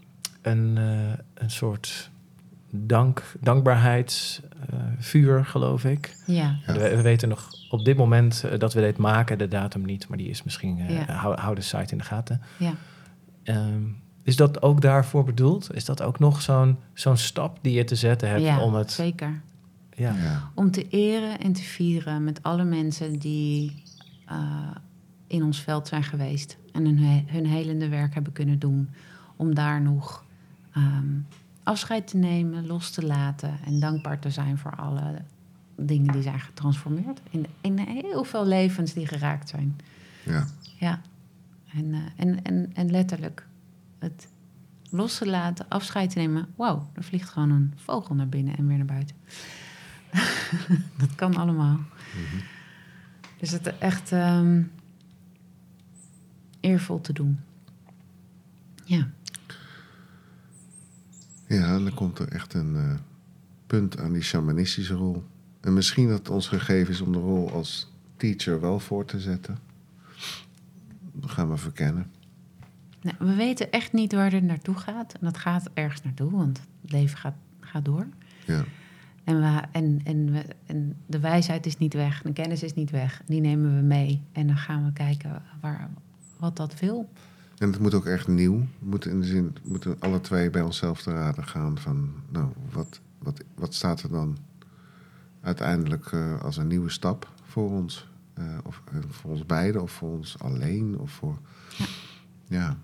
een, 0.42 0.79
eh, 0.79 1.18
een 1.35 1.51
soort 1.51 2.11
dank, 2.74 3.22
dankbaarheidsvuur, 3.40 5.44
geloof 5.44 5.85
ik. 5.85 6.16
Ja, 6.26 6.58
Ja. 6.66 6.72
We, 6.72 6.96
we 6.96 7.02
weten 7.02 7.28
nog 7.28 7.48
op 7.70 7.85
dit 7.85 7.96
moment 7.96 8.44
eh, 8.44 8.58
dat 8.58 8.74
we 8.74 8.80
dit 8.80 8.96
maken, 8.98 9.38
de 9.38 9.48
datum 9.48 9.85
niet, 9.85 10.08
maar 10.08 10.18
die 10.18 10.28
is 10.28 10.42
misschien, 10.42 10.78
eh, 10.78 10.90
Ja. 11.06 11.12
hou, 11.12 11.38
hou 11.40 11.54
de 11.54 11.61
site 11.61 11.92
in 11.92 11.98
de 11.98 12.04
gaten. 12.04 12.40
ja. 12.58 12.72
Ehm, 13.42 13.82
is 14.24 14.37
dat 14.37 14.62
ook 14.62 14.80
daarvoor 14.80 15.24
bedoeld? 15.24 15.74
Is 15.74 15.85
dat 15.85 16.02
ook 16.02 16.18
nog 16.18 16.42
zo'n 16.42 16.76
zo'n 16.94 17.16
stap 17.16 17.58
die 17.62 17.72
je 17.72 17.85
te 17.85 17.94
zetten 17.94 18.28
hebt 18.28 18.42
ja 18.42 18.61
om 18.61 18.74
het... 18.74 18.92
zeker. 18.92 19.40
Ja. 19.94 20.14
ja. 20.14 20.50
Om 20.54 20.70
te 20.70 20.88
eren 20.88 21.38
en 21.40 21.52
te 21.52 21.62
vieren 21.62 22.24
met 22.24 22.42
alle 22.42 22.64
mensen 22.64 23.18
die 23.18 23.82
eh, 24.26 24.37
in 25.26 25.42
ons 25.42 25.61
veld 25.61 25.88
zijn 25.88 26.02
geweest. 26.02 26.56
En 26.72 26.85
hun, 26.85 26.98
he- 26.98 27.24
hun 27.26 27.46
helende 27.46 27.88
werk 27.88 28.14
hebben 28.14 28.32
kunnen 28.32 28.58
doen. 28.58 28.88
Om 29.37 29.54
daar 29.54 29.80
nog 29.82 30.24
ehm, 30.72 31.06
afscheid 31.62 32.07
te 32.07 32.16
nemen, 32.16 32.66
los 32.66 32.90
te 32.90 33.07
laten. 33.07 33.59
En 33.64 33.81
dankbaar 33.81 34.18
te 34.18 34.31
zijn 34.31 34.59
voor 34.59 34.77
alle 34.77 35.22
dingen 35.77 36.12
die 36.12 36.22
zijn 36.22 36.40
getransformeerd. 36.40 37.20
In, 37.31 37.46
in 37.61 37.79
heel 37.79 38.25
veel 38.25 38.46
levens 38.46 38.92
die 38.92 39.07
geraakt 39.07 39.48
zijn. 39.48 39.77
ja. 40.25 40.46
Ja, 40.79 41.01
en, 41.75 41.94
eh, 41.94 42.01
en, 42.16 42.42
en, 42.42 42.70
en 42.75 42.90
letterlijk 42.90 43.46
het 43.98 44.29
los 44.90 45.18
te 45.18 45.27
laten, 45.27 45.68
afscheid 45.68 46.11
te 46.11 46.18
nemen. 46.18 46.48
Wauw, 46.57 46.90
er 46.94 47.05
vliegt 47.05 47.29
gewoon 47.29 47.51
een 47.51 47.72
vogel 47.77 48.14
naar 48.14 48.29
binnen 48.29 48.57
en 48.57 48.66
weer 48.66 48.77
naar 48.77 48.87
buiten. 48.87 49.16
dat 50.98 51.14
kan 51.14 51.37
allemaal. 51.37 51.79
Dus 53.38 53.51
het 53.51 53.79
echt 53.79 54.12
ehm, 54.12 54.62
eervol 56.61 57.01
te 57.01 57.12
doen. 57.12 57.40
Ja, 58.85 59.09
Ja, 61.52 61.78
dan 61.78 61.94
komt 61.94 62.18
er 62.18 62.28
echt 62.28 62.54
een 62.54 62.76
eh, 62.76 62.94
punt 63.66 63.98
aan 63.98 64.12
die 64.12 64.22
shamanistische 64.22 64.94
rol. 64.94 65.24
En 65.60 65.72
misschien 65.72 66.08
dat 66.08 66.18
het 66.18 66.30
ons 66.30 66.48
gegeven 66.48 66.92
is 66.92 67.00
om 67.00 67.12
de 67.12 67.18
rol 67.18 67.50
als 67.52 67.92
teacher 68.16 68.60
wel 68.60 68.78
voor 68.78 69.04
te 69.04 69.20
zetten. 69.20 69.58
Dat 71.12 71.30
gaan 71.30 71.50
we 71.50 71.56
verkennen. 71.56 72.10
nou, 73.00 73.16
we 73.18 73.34
weten 73.34 73.70
echt 73.70 73.92
niet 73.92 74.12
waar 74.12 74.32
het 74.32 74.42
naartoe 74.42 74.74
gaat. 74.74 75.12
En 75.12 75.20
dat 75.20 75.38
gaat 75.38 75.70
ergens 75.74 76.02
naartoe, 76.02 76.30
want 76.30 76.60
het 76.82 76.92
leven 76.92 77.18
gaat, 77.18 77.36
gaat 77.60 77.84
door. 77.84 78.06
Ja, 78.46 78.64
En, 79.24 79.40
we, 79.40 79.62
en, 79.72 80.00
en, 80.04 80.32
we, 80.32 80.44
en 80.66 80.96
de 81.06 81.20
wijsheid 81.20 81.66
is 81.66 81.78
niet 81.78 81.94
weg, 81.94 82.22
de 82.22 82.32
kennis 82.32 82.62
is 82.62 82.74
niet 82.74 82.90
weg. 82.90 83.22
Die 83.26 83.40
nemen 83.40 83.76
we 83.76 83.82
mee. 83.82 84.22
En 84.32 84.46
dan 84.46 84.56
gaan 84.56 84.84
we 84.84 84.92
kijken 84.92 85.42
waar, 85.60 85.90
wat 86.38 86.56
dat 86.56 86.80
wil. 86.80 87.08
En 87.62 87.70
het 87.72 87.81
moet 87.81 87.94
ook 87.94 88.07
echt 88.07 88.29
nieuw. 88.29 88.59
We 88.59 88.87
moeten 88.87 89.11
in 89.11 89.20
de 89.20 89.27
zin, 89.27 89.57
we 89.62 89.68
moeten 89.68 89.96
alle 89.98 90.20
twee 90.20 90.51
bij 90.51 90.62
onszelf 90.62 91.03
te 91.03 91.12
raden 91.12 91.46
gaan 91.46 91.79
van, 91.79 92.11
nou, 92.29 92.48
wat, 92.72 93.01
wat, 93.18 93.40
wat 93.55 93.75
staat 93.75 94.03
er 94.03 94.11
dan 94.11 94.37
uiteindelijk 95.40 96.07
eh, 96.12 96.40
als 96.42 96.57
een 96.57 96.66
nieuwe 96.66 96.90
stap 96.90 97.29
voor 97.42 97.70
ons? 97.70 98.09
Eh, 98.35 98.44
of 98.64 98.83
eh, 98.92 98.98
voor 99.09 99.31
ons 99.31 99.46
beiden, 99.46 99.83
of 99.83 99.90
voor 99.90 100.11
ons 100.11 100.38
alleen, 100.38 100.98
of 100.98 101.11
voor... 101.11 101.38
Ja. 101.77 101.87
Ja, 102.48 102.77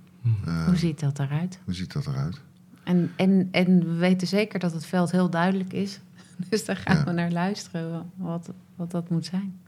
eh, 0.45 0.65
Hoe 0.67 0.77
ziet 0.77 1.01
dat 1.01 1.19
eruit? 1.19 1.59
hoe 1.65 1.75
ziet 1.75 1.93
dat 1.93 2.07
eruit? 2.07 2.41
En, 2.85 3.11
en, 3.17 3.49
en 3.51 3.79
we 3.85 3.95
weten 3.95 4.27
zeker 4.27 4.59
dat 4.59 4.73
het 4.73 4.87
veld 4.87 5.11
heel 5.11 5.31
duidelijk 5.31 5.73
is. 5.73 6.01
Dus 6.51 6.65
daar 6.65 6.77
gaan 6.77 6.97
Ja. 6.97 7.05
we 7.05 7.13
naar 7.13 7.31
luisteren 7.33 8.11
wat, 8.17 8.51
wat 8.77 8.91
dat 8.91 9.09
moet 9.11 9.25
zijn. 9.25 9.59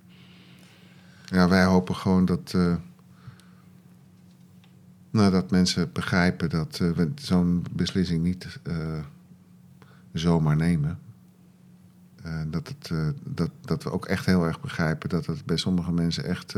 Ja, 1.24 1.48
wij 1.48 1.64
hopen 1.64 1.94
gewoon 1.96 2.24
dat, 2.24 2.52
eh, 2.54 2.74
nou, 5.10 5.30
dat 5.30 5.50
mensen 5.50 5.92
begrijpen 5.92 6.50
dat 6.50 6.78
eh, 6.82 6.90
we 6.90 7.10
zo'n 7.14 7.64
beslissing 7.72 8.22
niet 8.22 8.58
eh, 8.62 8.98
zomaar 10.12 10.56
nemen. 10.56 10.98
Eh, 12.22 12.40
dat, 12.46 12.68
het, 12.68 13.14
dat, 13.24 13.50
dat 13.60 13.82
we 13.82 13.90
ook 13.92 14.06
echt 14.06 14.26
heel 14.26 14.46
erg 14.46 14.60
begrijpen 14.60 15.08
dat 15.08 15.26
het 15.26 15.44
bij 15.44 15.56
sommige 15.56 15.92
mensen 15.92 16.24
echt 16.24 16.54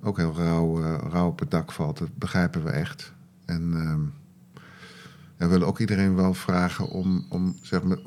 ook 0.00 0.16
heel 0.16 0.34
rauw, 0.34 0.80
rauw 1.10 1.26
op 1.28 1.38
het 1.38 1.50
dak 1.50 1.72
valt. 1.72 1.98
Dat 1.98 2.16
begrijpen 2.16 2.64
we 2.64 2.70
echt. 2.70 3.12
En 3.44 3.74
ehm, 3.74 4.00
we 5.36 5.46
willen 5.46 5.66
ook 5.66 5.78
iedereen 5.78 6.14
wel 6.14 6.34
vragen 6.34 6.88
om, 6.88 7.26
om 7.28 7.56
zeg 7.62 7.82
maar, 7.82 7.98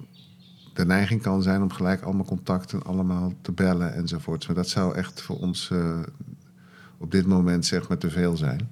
de 0.74 0.86
neiging 0.86 1.22
kan 1.22 1.42
zijn 1.42 1.62
om 1.62 1.72
gelijk 1.72 2.02
allemaal 2.02 2.26
contacten 2.26 2.84
allemaal 2.84 3.34
te 3.42 3.52
bellen 3.52 3.94
enzovoorts. 3.94 4.48
Maar 4.48 4.56
dat 4.56 4.70
zou 4.70 4.96
echt 4.96 5.22
voor 5.22 5.38
ons 5.38 5.72
op 7.02 7.12
dit 7.12 7.26
moment 7.26 7.66
zeg 7.66 7.88
maar 7.88 7.98
te 7.98 8.10
veel 8.10 8.38
zijn. 8.38 8.70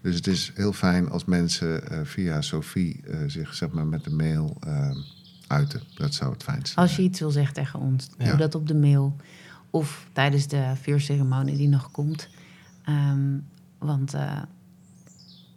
Dus 0.00 0.14
het 0.14 0.26
is 0.26 0.52
heel 0.54 0.72
fijn 0.72 1.10
als 1.10 1.24
mensen 1.24 1.88
eh, 1.90 2.00
via 2.04 2.40
Sophie 2.40 3.00
eh, 3.06 3.18
zich 3.26 3.54
zeg 3.54 3.70
maar 3.70 3.86
met 3.86 4.04
de 4.04 4.10
mail 4.10 4.56
eh, 4.60 4.90
uiten. 5.46 5.80
Dat 5.94 6.14
zou 6.14 6.32
het 6.32 6.42
fijnste 6.42 6.76
Als 6.80 6.88
je 6.90 6.94
zijn. 6.94 7.06
iets 7.06 7.20
wil 7.20 7.30
zeggen 7.30 7.54
tegen 7.54 7.80
ons, 7.80 8.08
Ja. 8.18 8.28
doe 8.28 8.36
dat 8.36 8.54
op 8.54 8.66
de 8.68 8.74
mail. 8.74 9.16
Of 9.70 10.06
tijdens 10.12 10.46
de 10.46 10.72
vuurceremonie 10.82 11.56
die 11.56 11.68
nog 11.68 11.90
komt. 11.90 12.28
Ehm, 12.84 13.38
want 13.78 14.14
eh, 14.14 14.42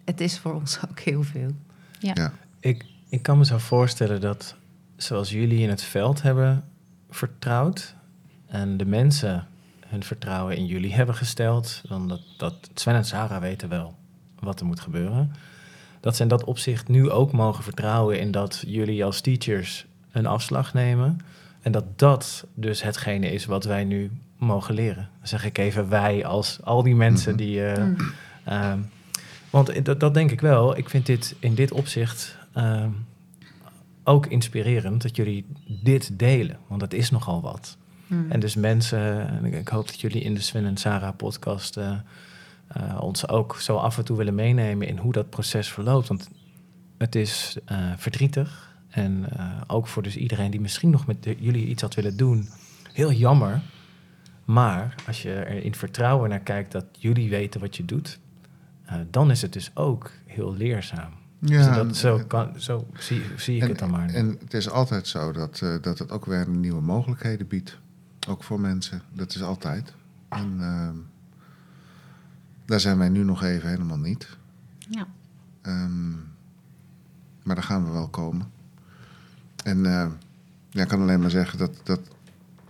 het 0.05 0.21
is 0.21 0.39
voor 0.39 0.53
ons 0.53 0.79
ook 0.89 0.99
heel 0.99 1.23
veel. 1.23 1.51
Ja. 1.99 2.11
Ja. 2.13 2.33
Ik, 2.59 2.85
ik 3.09 3.21
kan 3.21 3.37
me 3.37 3.45
zo 3.45 3.57
voorstellen 3.57 4.21
dat 4.21 4.55
zoals 4.95 5.29
jullie 5.29 5.59
in 5.59 5.69
het 5.69 5.81
veld 5.81 6.21
hebben 6.21 6.63
vertrouwd 7.09 7.95
en 8.47 8.77
de 8.77 8.85
mensen 8.85 9.47
hun 9.95 10.03
vertrouwen 10.03 10.57
in 10.57 10.65
jullie 10.65 10.93
hebben 10.93 11.15
gesteld, 11.15 11.81
dan 11.87 12.07
dat, 12.07 12.21
dat 12.37 12.69
Sven 12.73 12.95
en 12.95 13.05
Sarah 13.05 13.41
weten 13.41 13.69
wel 13.69 13.95
wat 14.39 14.59
er 14.59 14.65
moet 14.65 14.79
gebeuren. 14.79 15.33
Dat 15.99 16.15
ze 16.15 16.21
in 16.21 16.27
dat 16.27 16.43
opzicht 16.43 16.87
nu 16.87 17.09
ook 17.09 17.31
mogen 17.31 17.63
vertrouwen 17.63 18.19
in 18.19 18.31
dat 18.31 18.63
jullie 18.67 19.05
als 19.05 19.21
teachers 19.21 19.85
een 20.11 20.25
afslag 20.25 20.73
nemen. 20.73 21.17
En 21.61 21.71
dat 21.71 21.99
dat 21.99 22.45
dus 22.53 22.81
hetgene 22.81 23.31
is 23.31 23.45
wat 23.45 23.63
wij 23.63 23.83
nu 23.83 24.11
mogen 24.37 24.73
leren. 24.75 25.09
Dan 25.19 25.27
zeg 25.27 25.45
ik 25.45 25.57
even 25.57 25.89
wij 25.89 26.25
als 26.25 26.59
al 26.63 26.83
die 26.83 26.95
mensen 26.95 27.33
Mhm. 27.35 27.43
die... 27.43 27.65
eh, 27.65 27.83
Mm. 27.83 27.95
Ehm, 28.43 28.79
want 29.49 29.85
dat, 29.85 29.99
dat 29.99 30.13
denk 30.13 30.31
ik 30.31 30.41
wel. 30.41 30.77
Ik 30.77 30.89
vind 30.89 31.05
dit 31.05 31.35
in 31.39 31.55
dit 31.55 31.71
opzicht 31.71 32.37
ehm, 32.53 32.89
ook 34.03 34.25
inspirerend 34.25 35.01
dat 35.01 35.15
jullie 35.15 35.45
dit 35.83 36.19
delen. 36.19 36.57
Want 36.67 36.81
het 36.81 36.93
is 36.93 37.09
nogal 37.11 37.41
wat. 37.41 37.77
Mm. 38.07 38.31
En 38.31 38.39
dus 38.39 38.55
mensen, 38.55 39.27
en 39.27 39.45
ik, 39.45 39.53
ik 39.53 39.67
hoop 39.67 39.87
dat 39.87 39.99
jullie 40.01 40.21
in 40.21 40.33
de 40.33 40.41
Sven 40.41 40.65
en 40.65 40.77
Sarah 40.77 41.15
podcast 41.15 41.77
eh, 41.77 41.91
eh, 42.67 43.01
ons 43.01 43.27
ook 43.29 43.55
zo 43.59 43.75
af 43.75 43.97
en 43.97 44.05
toe 44.05 44.17
willen 44.17 44.35
meenemen 44.35 44.87
in 44.87 44.97
hoe 44.97 45.11
dat 45.11 45.29
proces 45.29 45.71
verloopt. 45.71 46.07
Want 46.07 46.29
het 46.97 47.15
is 47.15 47.57
eh, 47.65 47.91
verdrietig. 47.97 48.73
En 48.89 49.25
eh, 49.37 49.45
ook 49.67 49.87
voor 49.87 50.03
dus 50.03 50.17
iedereen 50.17 50.51
die 50.51 50.61
misschien 50.61 50.89
nog 50.89 51.05
met 51.07 51.23
de- 51.23 51.35
jullie 51.39 51.65
iets 51.67 51.81
had 51.81 51.93
willen 51.95 52.17
doen, 52.17 52.49
heel 52.93 53.11
jammer. 53.11 53.61
Maar 54.45 54.95
als 55.07 55.21
je 55.21 55.33
er 55.33 55.63
in 55.63 55.75
vertrouwen 55.75 56.29
naar 56.29 56.39
kijkt 56.39 56.71
dat 56.71 56.85
jullie 56.91 57.29
weten 57.29 57.59
wat 57.59 57.75
je 57.77 57.85
doet, 57.85 58.19
eh, 58.85 58.95
dan 59.09 59.31
is 59.31 59.41
het 59.41 59.53
dus 59.53 59.71
ook 59.73 60.11
heel 60.25 60.53
leerzaam. 60.55 61.11
Ja, 61.39 61.65
dus 61.67 61.75
dat, 61.75 61.95
zo, 61.97 62.21
kan, 62.27 62.51
zo 62.57 62.87
zie, 62.97 63.21
zie 63.37 63.55
ik 63.55 63.61
en, 63.61 63.69
het 63.69 63.79
dan 63.79 63.89
maar. 63.89 64.09
En 64.09 64.37
het 64.39 64.53
is 64.53 64.69
altijd 64.69 65.07
zo 65.07 65.31
dat, 65.31 65.59
eh, 65.63 65.75
dat 65.81 65.99
het 65.99 66.11
ook 66.11 66.25
weer 66.25 66.49
nieuwe 66.49 66.81
mogelijkheden 66.81 67.47
biedt. 67.47 67.77
Ook 68.27 68.43
voor 68.43 68.59
mensen. 68.59 69.01
Dat 69.13 69.35
is 69.35 69.41
altijd. 69.41 69.93
En 70.29 70.57
ehm, 70.59 70.95
daar 72.65 72.79
zijn 72.79 72.97
wij 72.97 73.09
nu 73.09 73.23
nog 73.23 73.43
even 73.43 73.69
helemaal 73.69 73.97
niet. 73.97 74.37
Ja. 74.89 75.07
Ehm, 75.61 76.11
maar 77.43 77.55
daar 77.55 77.63
gaan 77.63 77.85
we 77.85 77.91
wel 77.91 78.07
komen. 78.07 78.51
En 79.63 79.85
eh, 79.85 80.07
ja, 80.69 80.81
ik 80.81 80.87
kan 80.87 81.01
alleen 81.01 81.19
maar 81.19 81.29
zeggen 81.29 81.57
dat, 81.57 81.81
dat 81.83 81.99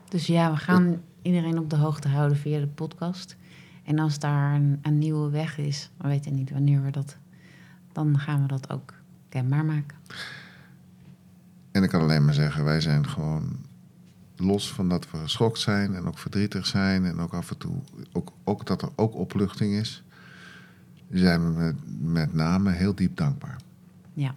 Dus 0.10 0.28
ja, 0.28 0.52
we 0.52 0.58
gaan 0.58 1.02
iedereen 1.22 1.60
op 1.60 1.70
de 1.70 1.76
hoogte 1.76 2.08
houden 2.08 2.38
via 2.38 2.60
de 2.60 2.68
podcast. 2.68 3.36
En 3.84 4.00
als 4.00 4.20
daar 4.20 4.56
een, 4.56 4.80
een 4.82 4.98
nieuwe 4.98 5.30
weg 5.30 5.58
is, 5.58 5.90
we 5.98 6.08
weten 6.08 6.36
niet 6.36 6.52
wanneer 6.52 6.84
we 6.84 6.92
dat, 6.92 7.18
dan 7.92 8.20
gaan 8.20 8.42
we 8.42 8.48
dat 8.48 8.70
ook 8.70 8.94
kenbaar 9.30 9.66
maken. 9.66 9.98
En 11.72 11.84
ik 11.84 11.90
kan 11.90 12.02
alleen 12.02 12.26
maar 12.26 12.34
zeggen, 12.34 12.64
wij 12.64 12.82
zijn 12.82 13.08
gewoon 13.08 13.65
los 14.38 14.74
van 14.74 14.90
dat 14.90 15.12
we 15.12 15.18
geschokt 15.18 15.60
zijn 15.60 15.96
en 15.96 16.06
ook 16.06 16.18
verdrietig 16.18 16.66
zijn 16.66 17.06
en 17.06 17.20
ook 17.20 17.34
af 17.34 17.50
en 17.50 17.58
toe 17.58 17.76
ook, 18.12 18.32
ook 18.44 18.66
dat 18.66 18.82
er 18.82 18.90
ook 18.96 19.16
opluchting 19.16 19.74
is, 19.74 20.04
zijn 21.12 21.46
we 21.46 21.60
met, 21.60 21.76
met 22.02 22.34
name 22.34 22.72
heel 22.72 22.96
diep 22.96 23.18
dankbaar. 23.18 23.58
Ja. 24.14 24.36